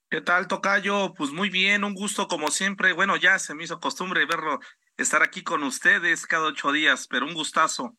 [0.09, 1.13] ¿Qué tal, Tocayo?
[1.13, 2.93] Pues muy bien, un gusto como siempre.
[2.93, 4.59] Bueno, ya se me hizo costumbre verlo
[5.01, 7.97] estar aquí con ustedes cada ocho días, pero un gustazo.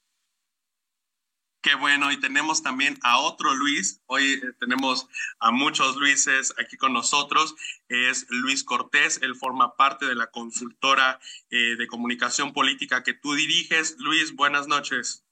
[1.63, 4.01] Qué bueno, y tenemos también a otro Luis.
[4.07, 5.09] Hoy eh, tenemos
[5.41, 7.55] a muchos Luises aquí con nosotros.
[7.89, 13.35] Es Luis Cortés, él forma parte de la consultora eh, de comunicación política que tú
[13.35, 13.97] diriges.
[13.99, 15.27] Luis, buenas noches.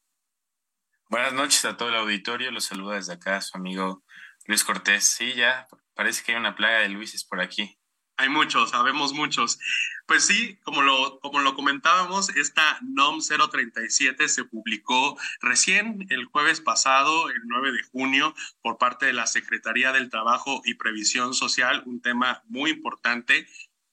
[1.08, 2.50] Buenas noches a todo el auditorio.
[2.50, 4.04] Los saluda desde acá su amigo
[4.44, 5.04] Luis Cortés.
[5.04, 7.77] Sí, ya parece que hay una plaga de Luises por aquí.
[8.20, 9.60] Hay muchos, sabemos muchos.
[10.06, 16.60] Pues sí, como lo, como lo comentábamos, esta NOM 037 se publicó recién el jueves
[16.60, 21.84] pasado, el 9 de junio, por parte de la Secretaría del Trabajo y Previsión Social,
[21.86, 23.46] un tema muy importante.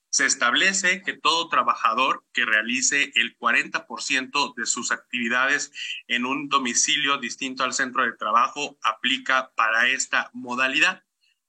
[0.09, 5.71] Se establece que todo trabajador que realice el 40% de sus actividades
[6.07, 11.04] en un domicilio distinto al centro de trabajo aplica para esta modalidad.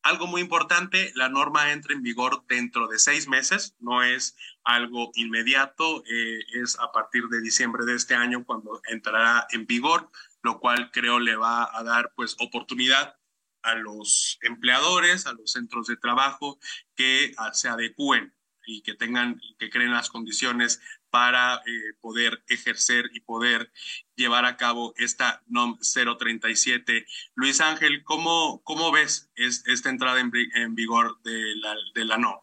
[0.07, 5.11] Algo muy importante, la norma entra en vigor dentro de seis meses, no es algo
[5.16, 10.09] inmediato, eh, es a partir de diciembre de este año cuando entrará en vigor,
[10.45, 13.16] lo cual creo le va a dar pues oportunidad
[13.62, 16.61] a los empleadores, a los centros de trabajo
[16.95, 18.33] que ah, se adecúen
[18.64, 23.73] y que tengan, que creen las condiciones para eh, poder ejercer y poder
[24.14, 27.07] llevar a cabo esta NOM 037.
[27.35, 32.37] Luis Ángel, ¿cómo, cómo ves esta entrada en, vigor de la, de NOM?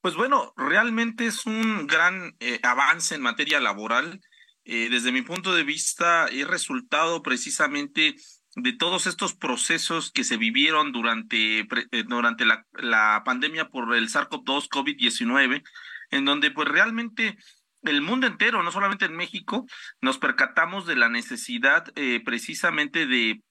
[0.00, 4.20] Pues bueno, realmente es un gran eh, avance en materia laboral.
[4.64, 8.14] Eh, desde mi punto de vista, es resultado precisamente
[8.56, 11.66] de todos estos procesos que se vivieron durante,
[12.08, 15.62] durante la, la pandemia por el SARS-CoV-2 COVID-19,
[16.10, 17.38] en donde pues realmente
[17.82, 19.66] el mundo entero, no solamente en México,
[20.00, 23.42] nos percatamos de la necesidad eh, precisamente de,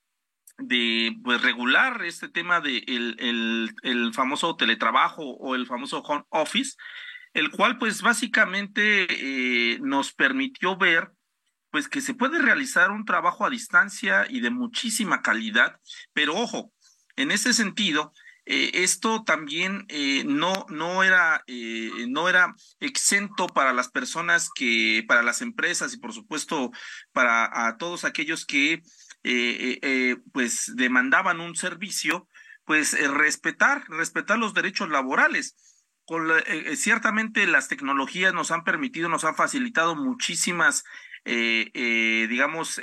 [1.22, 2.84] pues, regular este tema de
[4.12, 6.76] famoso teletrabajo o el famoso home office,
[7.32, 11.12] el cual pues básicamente eh, nos permitió ver
[11.70, 15.78] pues que se puede realizar un trabajo a distancia y de muchísima calidad,
[16.12, 16.72] pero ojo,
[17.14, 18.12] en ese sentido,
[18.52, 25.04] eh, esto también eh, no, no, era, eh, no era exento para las personas que,
[25.06, 26.72] para las empresas y por supuesto
[27.12, 28.82] para todos aquellos que
[30.32, 32.26] pues demandaban un servicio,
[32.64, 35.54] pues respetar, respetar los derechos laborales.
[36.04, 36.28] Con
[36.74, 40.82] ciertamente las tecnologías nos han permitido, nos han facilitado muchísimas,
[41.24, 42.80] digamos,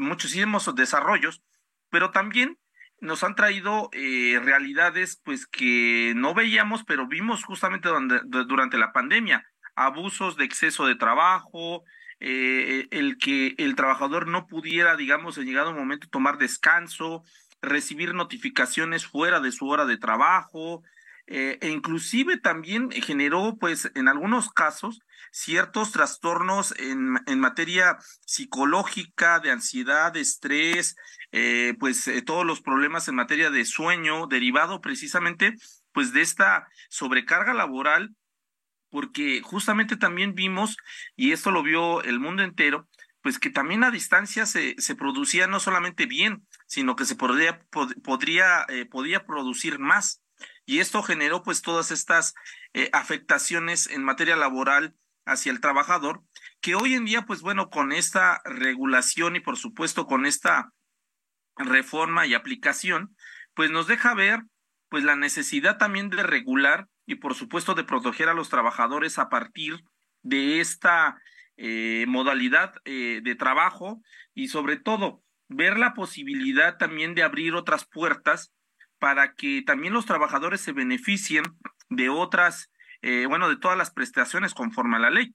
[0.00, 1.42] muchísimos desarrollos,
[1.90, 2.58] pero también
[3.00, 9.46] nos han traído eh, realidades pues que no veíamos, pero vimos justamente durante, la pandemia,
[9.74, 11.84] abusos de exceso de trabajo,
[12.20, 17.24] eh, el que el trabajador no pudiera, digamos, en llegado momento tomar descanso,
[17.62, 20.82] recibir notificaciones fuera de su hora de trabajo,
[21.26, 25.00] eh, e inclusive también generó, pues, en algunos casos,
[25.32, 30.96] ciertos trastornos en, en materia psicológica, de ansiedad, de estrés,
[31.32, 35.54] eh, pues eh, todos los problemas en materia de sueño derivado precisamente
[35.92, 38.16] pues de esta sobrecarga laboral
[38.88, 40.76] porque justamente también vimos
[41.14, 42.88] y esto lo vio el mundo entero
[43.22, 47.60] pues que también a distancia se, se producía no solamente bien sino que se podría
[48.02, 50.22] podría eh, podía producir más.
[50.64, 52.32] Y esto generó pues todas estas
[52.92, 56.22] afectaciones en materia laboral hacia el trabajador
[56.60, 60.72] que hoy en día pues bueno con esta regulación y por supuesto con esta
[61.56, 63.16] reforma y aplicación,
[63.54, 64.42] pues nos deja ver
[64.88, 69.28] pues la necesidad también de regular y por supuesto de proteger a los trabajadores a
[69.28, 69.80] partir
[70.22, 71.20] de esta
[71.56, 74.00] eh, modalidad eh, de trabajo
[74.34, 78.52] y sobre todo ver la posibilidad también de abrir otras puertas
[78.98, 81.44] para que también los trabajadores se beneficien
[81.88, 82.70] de otras,
[83.02, 85.34] eh, bueno, de todas las prestaciones conforme a la ley.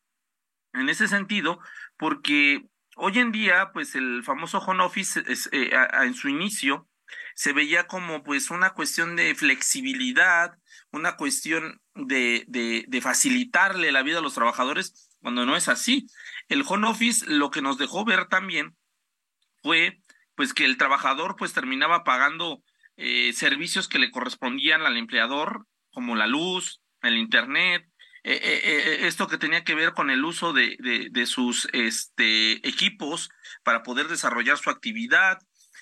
[0.73, 1.59] En ese sentido,
[1.97, 6.87] porque Hoy en día, pues el famoso home office eh, en su inicio
[7.35, 10.57] se veía como pues una cuestión de flexibilidad,
[10.91, 16.07] una cuestión de, de, facilitarle la vida a los trabajadores, cuando no es así.
[16.47, 18.77] El home office lo que nos dejó ver también
[19.61, 19.99] fue
[20.35, 22.63] pues que el trabajador pues terminaba pagando
[22.95, 27.87] eh, servicios que le correspondían al empleador, como la luz, el internet,
[28.27, 30.77] eh, eh, eh, esto que tenía que ver con el uso de,
[31.11, 33.29] de, sus este, equipos
[33.63, 35.37] para poder desarrollar su actividad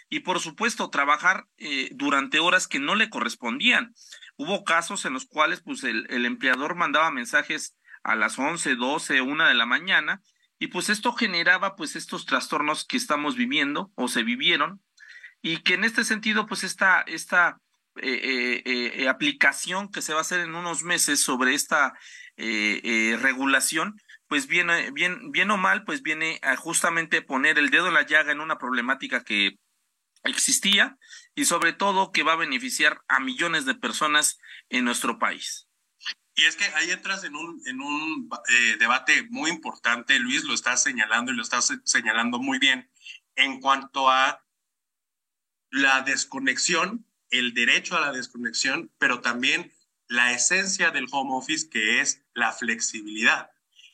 [0.09, 1.47] y por supuesto trabajar
[1.91, 3.93] durante horas que no le correspondían.
[4.35, 9.21] Hubo casos en los cuales pues el, el empleador mandaba mensajes a las 11, 12,
[9.21, 10.21] 1 de la mañana
[10.59, 14.83] y pues esto generaba pues estos trastornos que estamos viviendo o se vivieron
[15.41, 17.61] y que en este sentido pues esta, esta
[19.09, 21.93] aplicación que se va a hacer en unos meses sobre esta
[22.37, 27.93] regulación, pues viene, bien, bien o mal, pues viene a justamente poner el dedo en
[27.93, 29.59] la llaga en una problemática que
[30.23, 30.97] existía
[31.35, 34.39] y sobre todo que va a beneficiar a millones de personas
[34.69, 35.67] en nuestro país.
[36.35, 40.53] Y es que ahí entras en un, en un eh, debate muy importante, Luis lo
[40.53, 42.89] está señalando y lo está señalando muy bien,
[43.35, 44.43] en cuanto a
[45.69, 49.73] la desconexión, el derecho a la desconexión, pero también
[50.07, 53.49] la esencia del home office, que es la flexibilidad.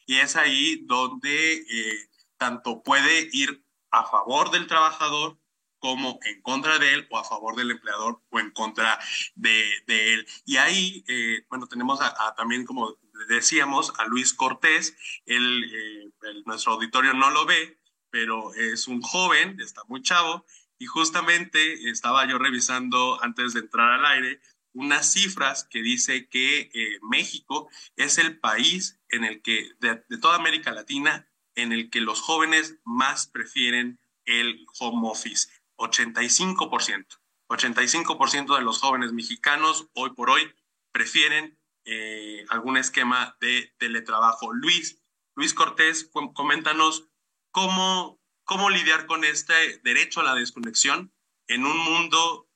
[0.06, 5.40] Y es ahí donde eh, tanto puede ir a favor del trabajador
[5.80, 9.00] como en contra de él o a favor del empleador o en contra
[9.36, 10.28] de, él.
[10.46, 12.98] Y ahí, eh, bueno, tenemos a, también, como
[13.30, 16.12] decíamos, a Luis Cortés, él, eh,
[16.46, 17.80] nuestro auditorio no lo ve,
[18.10, 20.46] pero es un joven, está muy chavo,
[20.80, 24.42] y justamente estaba yo revisando antes de entrar al aire
[24.74, 30.36] unas cifras que dice que eh, México es el país en el que, de, toda
[30.36, 35.50] América Latina, en el que los jóvenes más prefieren el home office.
[35.78, 37.20] 85%.
[37.50, 40.54] 85% de los jóvenes mexicanos hoy por hoy
[40.92, 44.54] prefieren eh, algún esquema de teletrabajo.
[44.54, 45.02] Luis,
[45.36, 47.10] Luis Cortés, coméntanos
[47.52, 48.19] cómo,
[48.50, 51.14] cómo lidiar con este derecho a la desconexión
[51.46, 52.50] en un mundo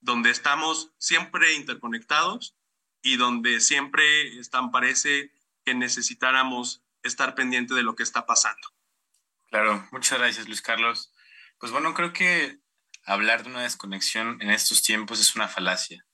[0.00, 2.58] donde estamos siempre interconectados
[3.00, 5.32] y donde siempre están, parece
[5.64, 8.68] que necesitáramos estar pendiente de lo que está pasando.
[9.48, 11.10] Claro, muchas gracias Luis Carlos.
[11.58, 12.58] Pues bueno, creo que
[13.06, 16.04] hablar de una desconexión en estos tiempos es una falacia,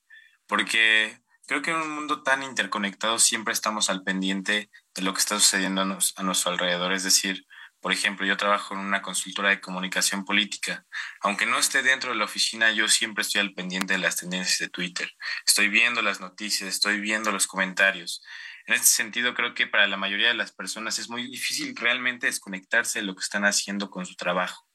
[0.45, 5.19] porque creo que en un mundo tan interconectado siempre estamos al pendiente de lo que
[5.19, 6.93] está sucediendo a, nuestro alrededor.
[6.93, 7.46] Es decir,
[7.87, 10.85] por ejemplo, yo trabajo en una consultora de comunicación política.
[11.21, 14.59] Aunque no esté dentro de la oficina, yo siempre estoy al pendiente de las tendencias
[14.59, 15.09] de Twitter.
[15.45, 18.21] Estoy viendo las noticias, estoy viendo los comentarios.
[18.65, 22.27] En este sentido, creo que para la mayoría de las personas es muy difícil realmente
[22.27, 24.67] desconectarse de lo que están haciendo con su trabajo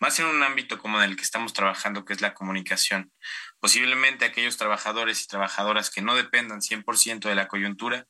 [0.00, 3.12] más en un ámbito como en el que estamos trabajando, que es la comunicación.
[3.60, 8.06] Posiblemente aquellos trabajadores y trabajadoras que no dependan 100% de la coyuntura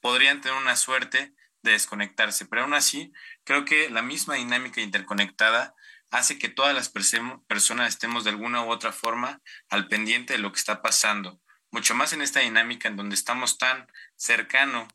[0.00, 1.32] podrían tener una suerte
[1.62, 3.12] de desconectarse, pero aún así
[3.44, 5.74] creo que la misma dinámica interconectada
[6.10, 10.52] hace que todas las personas estemos de alguna u otra forma al pendiente de lo
[10.52, 11.40] que está pasando,
[11.70, 13.86] mucho más en esta dinámica en donde estamos tan
[14.16, 14.88] cercano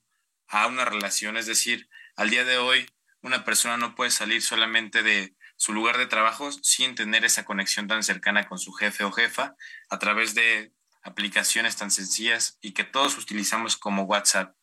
[0.48, 2.86] a una relación, es decir, al día de hoy
[3.22, 7.88] una persona no puede salir solamente de su lugar de trabajo sin tener esa conexión
[7.88, 9.56] tan cercana con su jefe o jefa
[9.90, 14.56] a través de aplicaciones tan sencillas y que todos utilizamos como WhatsApp.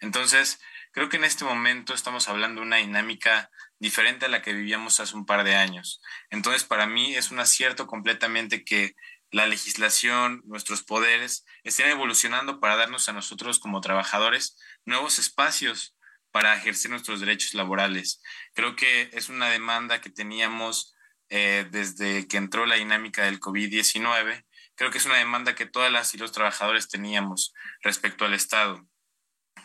[0.00, 0.58] Entonces,
[0.92, 5.00] creo que en este momento estamos hablando de una dinámica diferente a la que vivíamos
[5.00, 6.00] hace un par de años.
[6.30, 8.94] Entonces, para mí es un acierto completamente que
[9.30, 15.96] la legislación, nuestros poderes estén evolucionando para darnos a nosotros como trabajadores nuevos espacios
[16.30, 18.22] para ejercer nuestros derechos laborales.
[18.54, 20.94] Creo que es una demanda que teníamos
[21.30, 24.44] eh, desde que entró la dinámica del COVID-19.
[24.74, 28.86] Creo que es una demanda que todas las y los trabajadores teníamos respecto al Estado.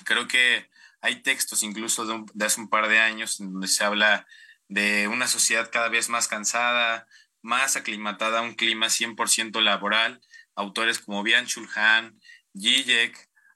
[0.05, 0.69] Creo que
[1.07, 4.27] hay textos incluso de, de hace un par de años en donde se habla
[4.67, 7.07] de una sociedad cada vez más cansada,
[7.41, 10.19] más aclimatada a un clima 100% laboral.
[10.53, 12.19] Autores como Bian Chulhan,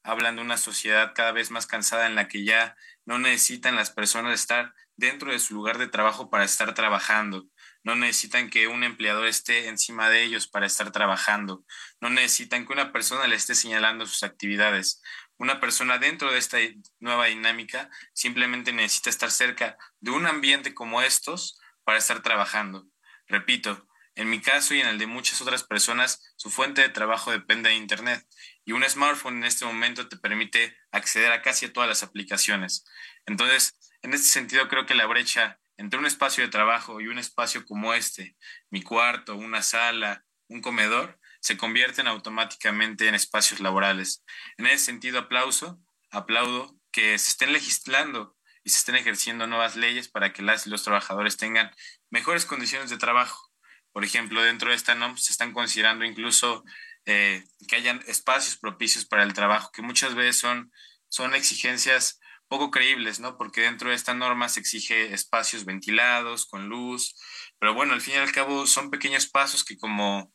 [0.04, 3.92] hablan de una sociedad cada vez más cansada en la que ya no necesitan las
[3.92, 7.48] personas estar dentro de su lugar de trabajo para estar trabajando.
[7.84, 11.66] No necesitan que un empleador esté encima de ellos para estar trabajando.
[12.00, 15.02] No necesitan que una persona le esté señalando sus actividades.
[15.42, 16.60] Una persona dentro de esta
[17.00, 22.86] nueva dinámica simplemente necesita estar cerca de un ambiente como estos para estar trabajando.
[23.26, 27.32] Repito, en mi caso y en el de muchas otras personas, su fuente de trabajo
[27.32, 28.24] depende de Internet
[28.66, 32.86] y un smartphone en este momento te permite acceder a casi todas las aplicaciones.
[33.26, 37.18] Entonces, en este sentido, creo que la brecha entre un espacio de trabajo y un
[37.18, 38.36] espacio como este,
[38.70, 44.24] mi cuarto, una sala, un comedor, se convierten automáticamente en espacios laborales.
[44.58, 45.82] En ese sentido, aplauso,
[46.12, 50.70] aplaudo que se estén legislando y se estén ejerciendo nuevas leyes para que las y
[50.70, 51.72] los trabajadores tengan
[52.10, 53.50] mejores condiciones de trabajo.
[53.92, 56.64] Por ejemplo, dentro de esta NOM se están considerando incluso
[57.06, 60.72] eh, que hayan espacios propicios para el trabajo, que muchas veces son,
[61.10, 63.38] son exigencias poco creíbles, ¿no?
[63.38, 67.16] Porque dentro de esta norma se exige espacios ventilados, con luz,
[67.60, 70.32] pero bueno, al fin y al cabo son pequeños pasos que como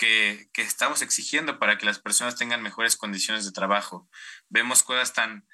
[0.00, 4.08] que, estamos exigiendo para que las personas tengan mejores condiciones de trabajo.
[4.48, 5.46] Vemos cosas tan,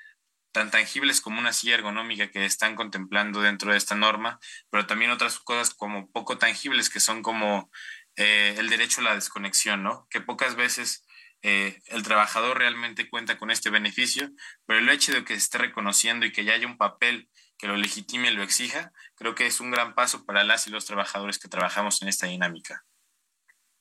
[0.52, 4.38] tan tangibles como una silla ergonómica que están contemplando dentro de esta norma,
[4.70, 7.70] pero también otras cosas como poco tangibles que son como
[8.16, 10.06] eh, el derecho a la desconexión, ¿no?
[10.10, 11.04] Que pocas veces
[11.42, 14.30] eh, el trabajador realmente cuenta con este beneficio,
[14.64, 17.28] pero el hecho de que se esté reconociendo y que ya haya un papel
[17.58, 20.70] que lo legitime y lo exija, creo que es un gran paso para las y
[20.70, 22.84] los trabajadores que trabajamos en esta dinámica.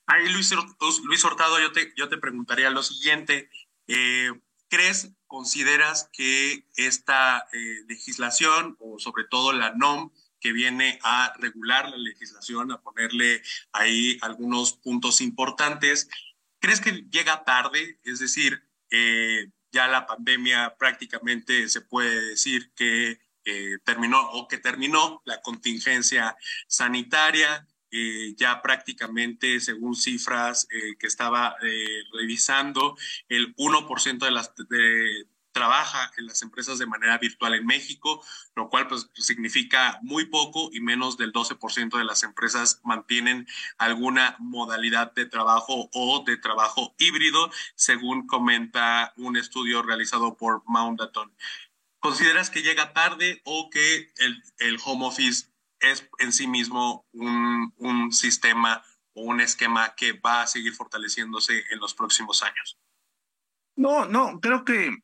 [0.07, 0.53] Ahí, Luis,
[1.03, 3.49] Luis Hurtado, yo te, yo te preguntaría lo siguiente.
[3.87, 4.31] Eh,
[4.69, 11.89] ¿Crees, consideras que esta eh, legislación o sobre todo la NOM que viene a regular
[11.89, 13.41] la legislación, a ponerle
[13.71, 16.07] ahí algunos puntos importantes,
[16.59, 17.99] ¿crees que llega tarde?
[18.03, 23.19] Es decir, eh, ya la pandemia prácticamente se puede decir que
[23.83, 26.35] terminó o que terminó la contingencia
[26.67, 27.67] sanitaria.
[27.97, 32.97] Eh, ya prácticamente, según cifras eh, que estaba eh, revisando,
[33.29, 38.21] el 1% de las de, trabaja en las empresas de manera virtual en México,
[38.53, 44.35] lo cual pues, significa muy poco y menos del 12% de las empresas mantienen alguna
[44.39, 51.33] modalidad de trabajo o de trabajo híbrido, según comenta un estudio realizado por Mountaton.
[51.99, 55.54] ¿Consideras que llega tarde o que el, el home office
[55.91, 58.83] es en sí mismo un, un sistema
[59.13, 62.77] o un esquema que va a seguir fortaleciéndose en los próximos años.
[63.75, 64.97] No, no, creo que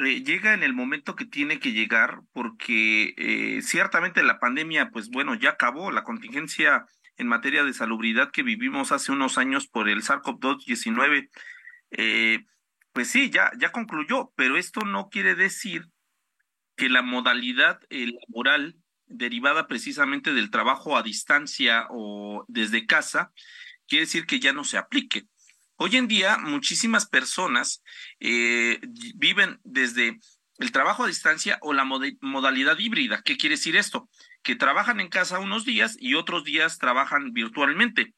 [0.00, 5.08] eh, llega en el momento que tiene que llegar porque eh, ciertamente la pandemia, pues
[5.10, 6.86] bueno, ya acabó la contingencia
[7.16, 11.30] en materia de salubridad que vivimos hace unos años por el SARS-CoV-19.
[11.90, 12.44] Eh,
[12.92, 15.86] pues sí, ya, ya concluyó, pero esto no quiere decir
[16.76, 18.76] que la modalidad laboral
[19.08, 23.32] derivada precisamente del trabajo a distancia o desde casa,
[23.86, 25.26] quiere decir que ya no se aplique.
[25.76, 27.82] Hoy en día, muchísimas personas
[28.20, 28.80] eh,
[29.14, 30.18] viven desde
[30.58, 33.22] el trabajo a distancia o la modalidad híbrida.
[33.22, 34.08] ¿Qué quiere decir esto?
[34.42, 38.14] Que trabajan en casa unos días y otros días trabajan virtualmente.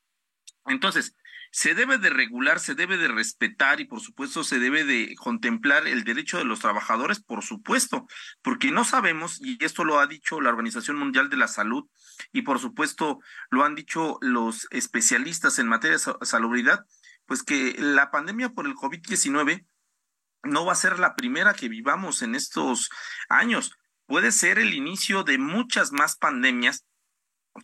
[0.67, 1.15] Entonces,
[1.51, 5.87] se debe de regular, se debe de respetar y por supuesto se debe de contemplar
[5.89, 8.07] el derecho de los trabajadores, por supuesto,
[8.43, 11.89] porque no sabemos, y esto lo ha dicho la Organización Mundial de la Salud,
[12.33, 13.21] y por supuesto
[13.51, 16.87] lo han dicho los especialistas en materia de salubridad,
[17.27, 19.67] pues que la pandemia por el COVID-19
[20.45, 22.91] no va a ser la primera que vivamos en estos
[23.29, 23.77] años,
[24.07, 26.85] puede ser el inicio de muchas más pandemias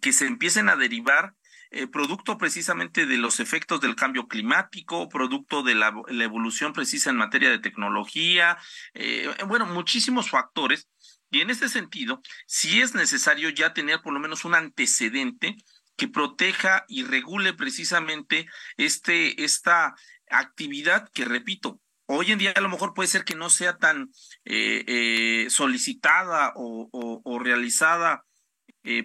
[0.01, 1.35] que se empiecen a derivar
[1.71, 7.17] eh, producto precisamente de los efectos del cambio climático, producto de la, evolución precisa en
[7.17, 8.57] materia de tecnología,
[8.95, 10.89] eh, bueno, muchísimos factores.
[11.31, 15.57] Y en este sentido, sí es necesario ya tener por lo menos un antecedente
[15.97, 18.47] que proteja y regule precisamente
[18.77, 19.95] este, esta
[20.31, 24.11] actividad que, repito, hoy en día a lo mejor puede ser que no sea tan
[24.45, 28.25] eh, solicitada o, realizada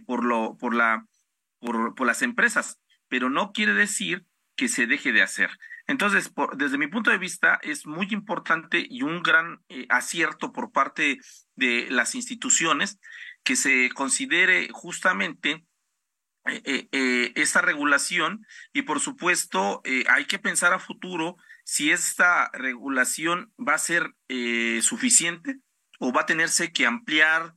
[0.05, 1.07] por, lo, por la
[1.61, 5.51] por, las empresas, pero no quiere decir que se deje de hacer.
[5.87, 10.71] Entonces, desde mi punto de vista, es muy importante y un gran eh, acierto por
[10.71, 11.19] parte
[11.55, 12.99] de las instituciones
[13.43, 15.65] que se considere justamente
[16.45, 23.53] eh, eh, esta regulación y por supuesto hay que pensar a futuro si esta regulación
[23.59, 24.15] va a ser
[24.81, 25.59] suficiente
[25.99, 27.53] o va a tenerse que ampliar,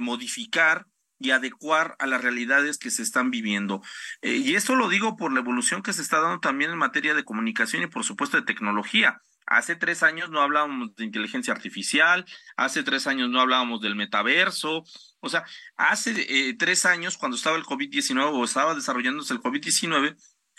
[0.00, 0.86] modificar
[1.18, 3.82] y adecuar a las realidades que se están viviendo.
[4.22, 7.14] Eh, y esto lo digo por la evolución que se está dando también en materia
[7.14, 9.20] de comunicación y por supuesto de tecnología.
[9.46, 14.84] Hace tres años no hablábamos de inteligencia artificial, hace tres años no hablábamos del metaverso,
[15.20, 15.44] o sea,
[15.76, 20.16] hace eh, tres años cuando estaba el COVID-19 o estaba desarrollándose el COVID-19,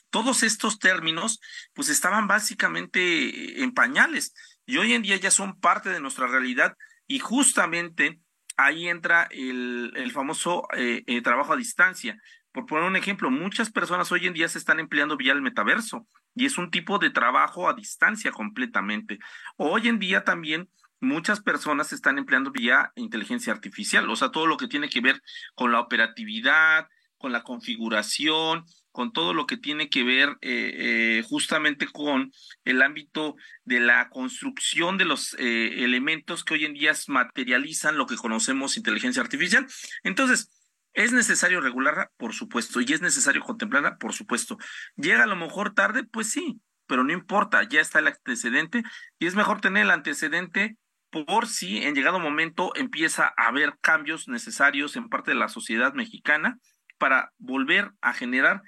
[0.09, 1.39] todos estos términos
[1.73, 4.33] pues estaban básicamente en pañales
[4.65, 8.19] y hoy en día ya son parte de nuestra realidad y justamente
[8.59, 12.21] ahí entra el, el famoso eh, eh, trabajo a distancia.
[12.51, 16.07] Por poner un ejemplo, muchas personas hoy en día se están empleando vía el metaverso
[16.35, 19.19] y es un tipo de trabajo a distancia completamente.
[19.55, 24.45] Hoy en día también muchas personas se están empleando vía inteligencia artificial, o sea, todo
[24.45, 25.21] lo que tiene que ver
[25.55, 26.87] con la operatividad,
[27.17, 32.31] con la configuración, con todo lo que tiene que ver eh, eh, justamente con
[32.63, 38.05] el ámbito de la construcción de los eh, elementos que hoy en día materializan lo
[38.05, 39.67] que conocemos inteligencia artificial.
[40.03, 40.49] Entonces,
[40.93, 42.11] ¿es necesario regularla?
[42.17, 42.81] Por supuesto.
[42.81, 43.97] ¿Y es necesario contemplarla?
[43.97, 44.57] Por supuesto.
[44.95, 46.03] ¿Llega a lo mejor tarde?
[46.03, 48.83] Pues sí, pero no importa, ya está el antecedente
[49.19, 50.77] y es mejor tener el antecedente
[51.11, 55.93] por si en llegado momento empieza a haber cambios necesarios en parte de la sociedad
[55.93, 56.59] mexicana
[56.97, 58.61] para volver a generar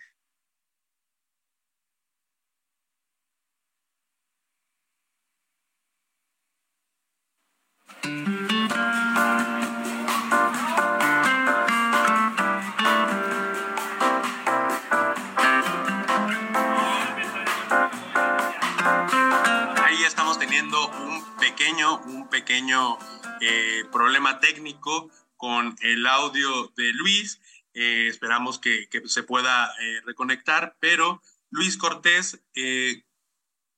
[22.31, 22.97] pequeño
[23.41, 27.39] eh, problema técnico con el audio de Luis.
[27.73, 32.41] Eh, esperamos que, se pueda eh, reconectar, pero Luis Cortés,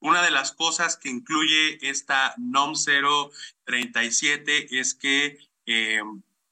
[0.03, 5.39] una de las cosas que incluye esta NOM 037 es que,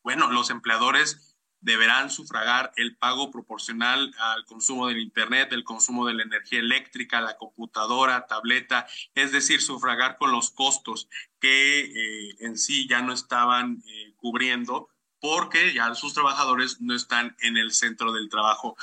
[0.03, 6.13] bueno, los empleadores deberán sufragar el pago proporcional al consumo del Internet, el consumo de
[6.13, 12.57] la energía eléctrica, la computadora, tableta, es decir, sufragar con los costos que eh, en
[12.57, 14.89] sí ya no estaban eh, cubriendo
[15.19, 18.75] porque ya sus trabajadores no están en el centro del trabajo.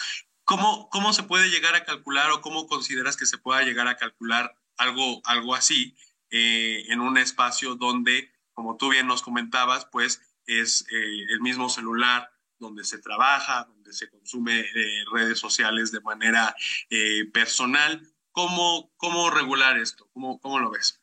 [0.45, 3.97] ¿Cómo, ¿Cómo se puede llegar a calcular o cómo consideras que se pueda llegar a
[3.97, 5.95] calcular algo, algo así
[6.31, 12.31] eh, en un espacio donde, como tú bien nos comentabas, pues es el mismo celular,
[12.59, 16.55] donde se trabaja, donde se consume eh, redes sociales de manera
[16.91, 18.03] eh, personal.
[18.33, 20.09] ¿Cómo, ¿Cómo regular esto?
[20.13, 21.03] ¿Cómo, ¿Cómo lo ves?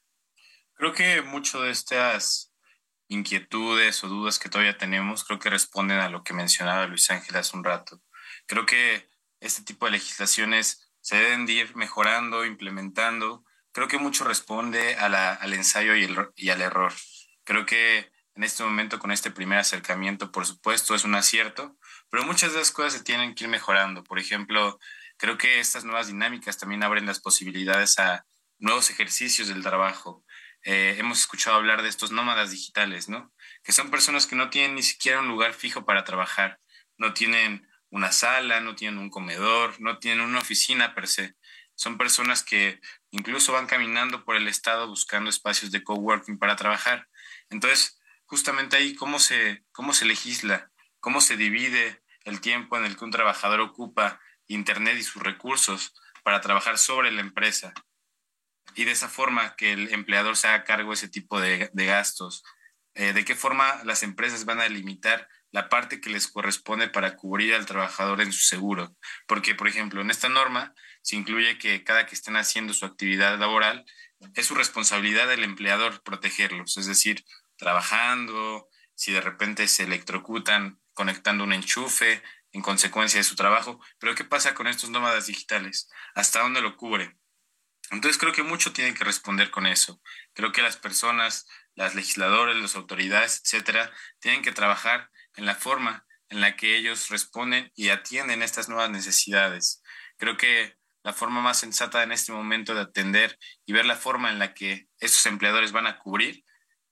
[0.74, 2.54] Creo que mucho de estas
[3.08, 7.36] inquietudes o dudas que todavía tenemos, creo que responden a lo que mencionaba Luis Ángel
[7.36, 8.02] hace un rato.
[8.48, 9.10] Creo que
[9.40, 13.45] este tipo de legislaciones se deben de ir mejorando, implementando.
[13.76, 16.94] Creo que mucho responde a la, al ensayo y, el, y al error.
[17.44, 21.78] Creo que en este momento con este primer acercamiento, por supuesto, es un acierto,
[22.10, 24.02] pero muchas de las cosas se tienen que ir mejorando.
[24.06, 24.80] Por ejemplo,
[25.18, 28.26] creo que estas nuevas dinámicas también abren las posibilidades a
[28.60, 30.24] nuevos ejercicios del trabajo.
[30.64, 33.34] Eh, hemos escuchado hablar de estos nómadas digitales, ¿no?
[33.62, 36.62] Que son personas que no tienen ni siquiera un lugar fijo para trabajar,
[36.96, 41.36] no tienen una sala, no tienen un comedor, no tienen una oficina per se.
[41.76, 42.80] Son personas que
[43.16, 47.08] incluso van caminando por el estado buscando espacios de coworking para trabajar.
[47.50, 52.98] Entonces, justamente ahí cómo se, cómo se legisla, cómo se divide el tiempo en el
[52.98, 55.94] que un trabajador ocupa Internet y sus recursos
[56.24, 57.74] para trabajar sobre la empresa.
[58.76, 62.44] Y de esa forma que el empleador se haga cargo de ese tipo de, gastos.
[62.96, 67.16] Eh, de qué forma las empresas van a limitar la parte que les corresponde para
[67.16, 68.94] cubrir al trabajador en su seguro.
[69.26, 70.74] Porque, por ejemplo, en esta norma
[71.06, 73.86] se incluye que cada que estén haciendo su actividad laboral,
[74.34, 76.78] es su responsabilidad del empleador protegerlos.
[76.78, 77.24] Es decir,
[77.58, 83.80] trabajando, si de repente se electrocutan conectando un enchufe en consecuencia de su trabajo.
[84.00, 85.88] Pero ¿qué pasa con estos nómadas digitales?
[86.16, 87.16] ¿Hasta dónde lo cubre?
[87.92, 90.02] Entonces creo que mucho tienen que responder con eso.
[90.34, 91.46] Creo que las personas,
[91.76, 97.10] las legisladores, las autoridades, etcétera, tienen que trabajar en la forma en la que ellos
[97.10, 99.84] responden y atienden estas nuevas necesidades.
[100.18, 103.38] Creo que la forma más sensata en este momento de atender
[103.68, 106.44] y ver la forma en la que estos empleadores van a cubrir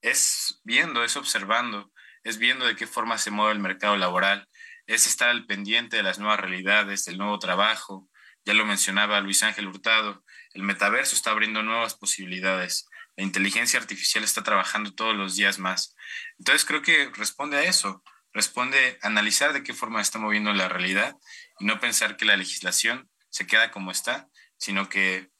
[0.03, 1.91] es viendo, es observando,
[2.23, 4.47] es viendo de qué forma se mueve el mercado laboral,
[4.85, 8.07] es estar al pendiente de las nuevas realidades, del nuevo trabajo.
[8.45, 12.87] Ya lo mencionaba Luis Ángel Hurtado, el metaverso está abriendo nuevas posibilidades,
[13.17, 15.95] la inteligencia artificial está trabajando todos los días más.
[16.37, 21.15] Entonces creo que responde a eso, responde analizar de qué forma está moviendo la realidad
[21.57, 25.31] y no pensar que la legislación se queda como está, sino que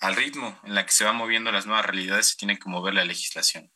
[0.00, 2.94] al ritmo en la que se van moviendo las nuevas realidades se tiene que mover
[2.94, 3.72] la legislación.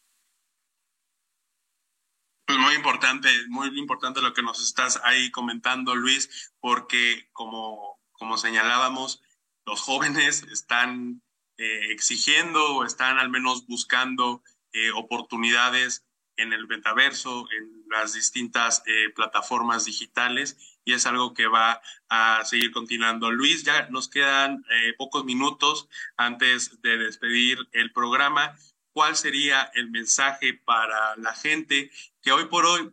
[2.46, 8.38] Pues muy importante, muy importante lo que nos estás ahí comentando, Luis, porque como, como
[8.38, 9.20] señalábamos,
[9.66, 11.20] los jóvenes están
[11.56, 16.06] eh, exigiendo o están al menos buscando eh, oportunidades
[16.36, 22.42] en el metaverso, en las distintas eh, plataformas digitales, y es algo que va a
[22.46, 23.30] seguir continuando.
[23.30, 24.64] Luis, ya nos quedan
[24.96, 25.86] pocos minutos
[26.16, 28.56] antes de despedir el programa
[28.94, 31.90] cuál sería el mensaje para la gente
[32.22, 32.90] que hoy por hoy,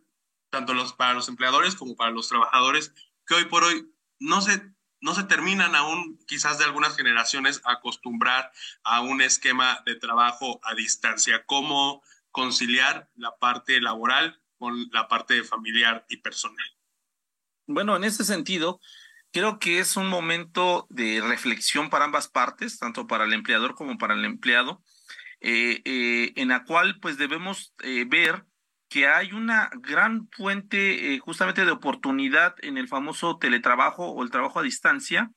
[0.50, 2.92] tanto los, para los empleadores como para los trabajadores,
[3.26, 4.60] que hoy por hoy no se,
[5.00, 8.52] no se terminan aún quizás de algunas generaciones acostumbrar
[8.84, 11.46] a un esquema de trabajo a distancia.
[11.46, 16.75] ¿Cómo conciliar la parte laboral con la parte familiar y personal?
[17.66, 18.80] Bueno, en ese sentido,
[19.32, 23.98] creo que es un momento de reflexión para ambas partes, tanto para el empleador como
[23.98, 24.82] para el empleado
[25.40, 28.46] eh, eh, en la cual pues debemos eh, ver
[28.88, 34.60] que hay una gran fuente justamente de oportunidad en el famoso teletrabajo o el trabajo
[34.60, 35.30] a distancia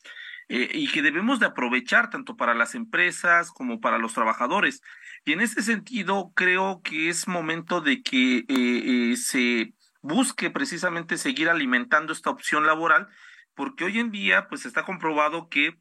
[0.47, 4.81] y que debemos de aprovechar tanto para las empresas como para los trabajadores.
[5.25, 12.13] Y en ese sentido creo que es momento de que se busque precisamente seguir alimentando
[12.13, 13.07] esta opción laboral
[13.53, 15.79] porque hoy en día pues está comprobado que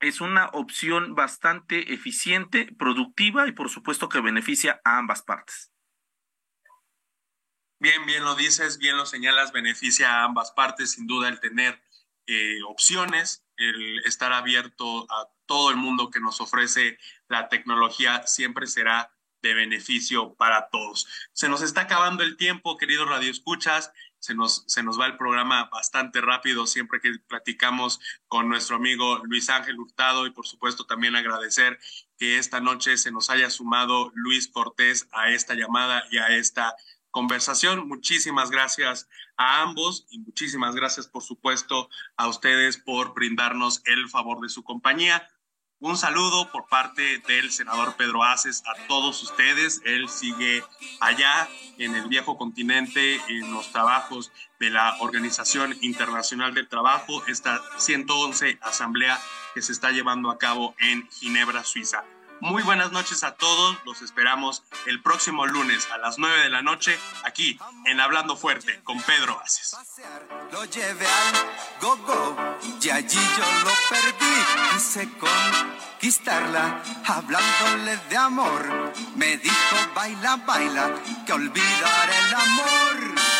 [0.00, 5.72] es una opción bastante eficiente, productiva y por supuesto que beneficia a ambas partes.
[7.78, 11.82] Bien, bien lo dices, bien lo señalas, beneficia a ambas partes, sin duda el tener
[12.26, 16.98] eh, opciones, el estar abierto a todo el mundo que nos ofrece
[17.28, 19.12] la tecnología siempre será
[19.42, 21.06] de beneficio para todos.
[21.32, 23.92] Se nos está acabando el tiempo, queridos radioescuchas.
[24.18, 29.22] Se nos, se nos va el programa bastante rápido siempre que platicamos con nuestro amigo
[29.24, 31.78] Luis Ángel Hurtado y por supuesto también agradecer
[32.18, 36.74] que esta noche se nos haya sumado Luis Cortés a esta llamada y a esta
[37.10, 37.88] conversación.
[37.88, 44.40] Muchísimas gracias a ambos y muchísimas gracias, por supuesto, a ustedes por brindarnos el favor
[44.40, 45.26] de su compañía.
[45.82, 49.80] Un saludo por parte del senador Pedro Aces a todos ustedes.
[49.86, 50.62] Él sigue
[51.00, 57.62] allá en el viejo continente en los trabajos de la Organización Internacional del Trabajo, esta
[57.78, 59.18] 111 asamblea
[59.54, 62.04] que se está llevando a cabo en Ginebra, Suiza.
[62.40, 63.76] Muy buenas noches a todos.
[63.84, 68.80] Los esperamos el próximo lunes a las 9 de la noche aquí en Hablando Fuerte
[68.82, 69.76] con Pedro Aces.
[70.50, 72.36] Lo llevé al go-go
[72.82, 74.72] y allí yo lo perdí.
[74.72, 78.92] Quise conquistarla hablándole de amor.
[79.16, 80.94] Me dijo baila, baila,
[81.26, 83.39] que olvidar el amor.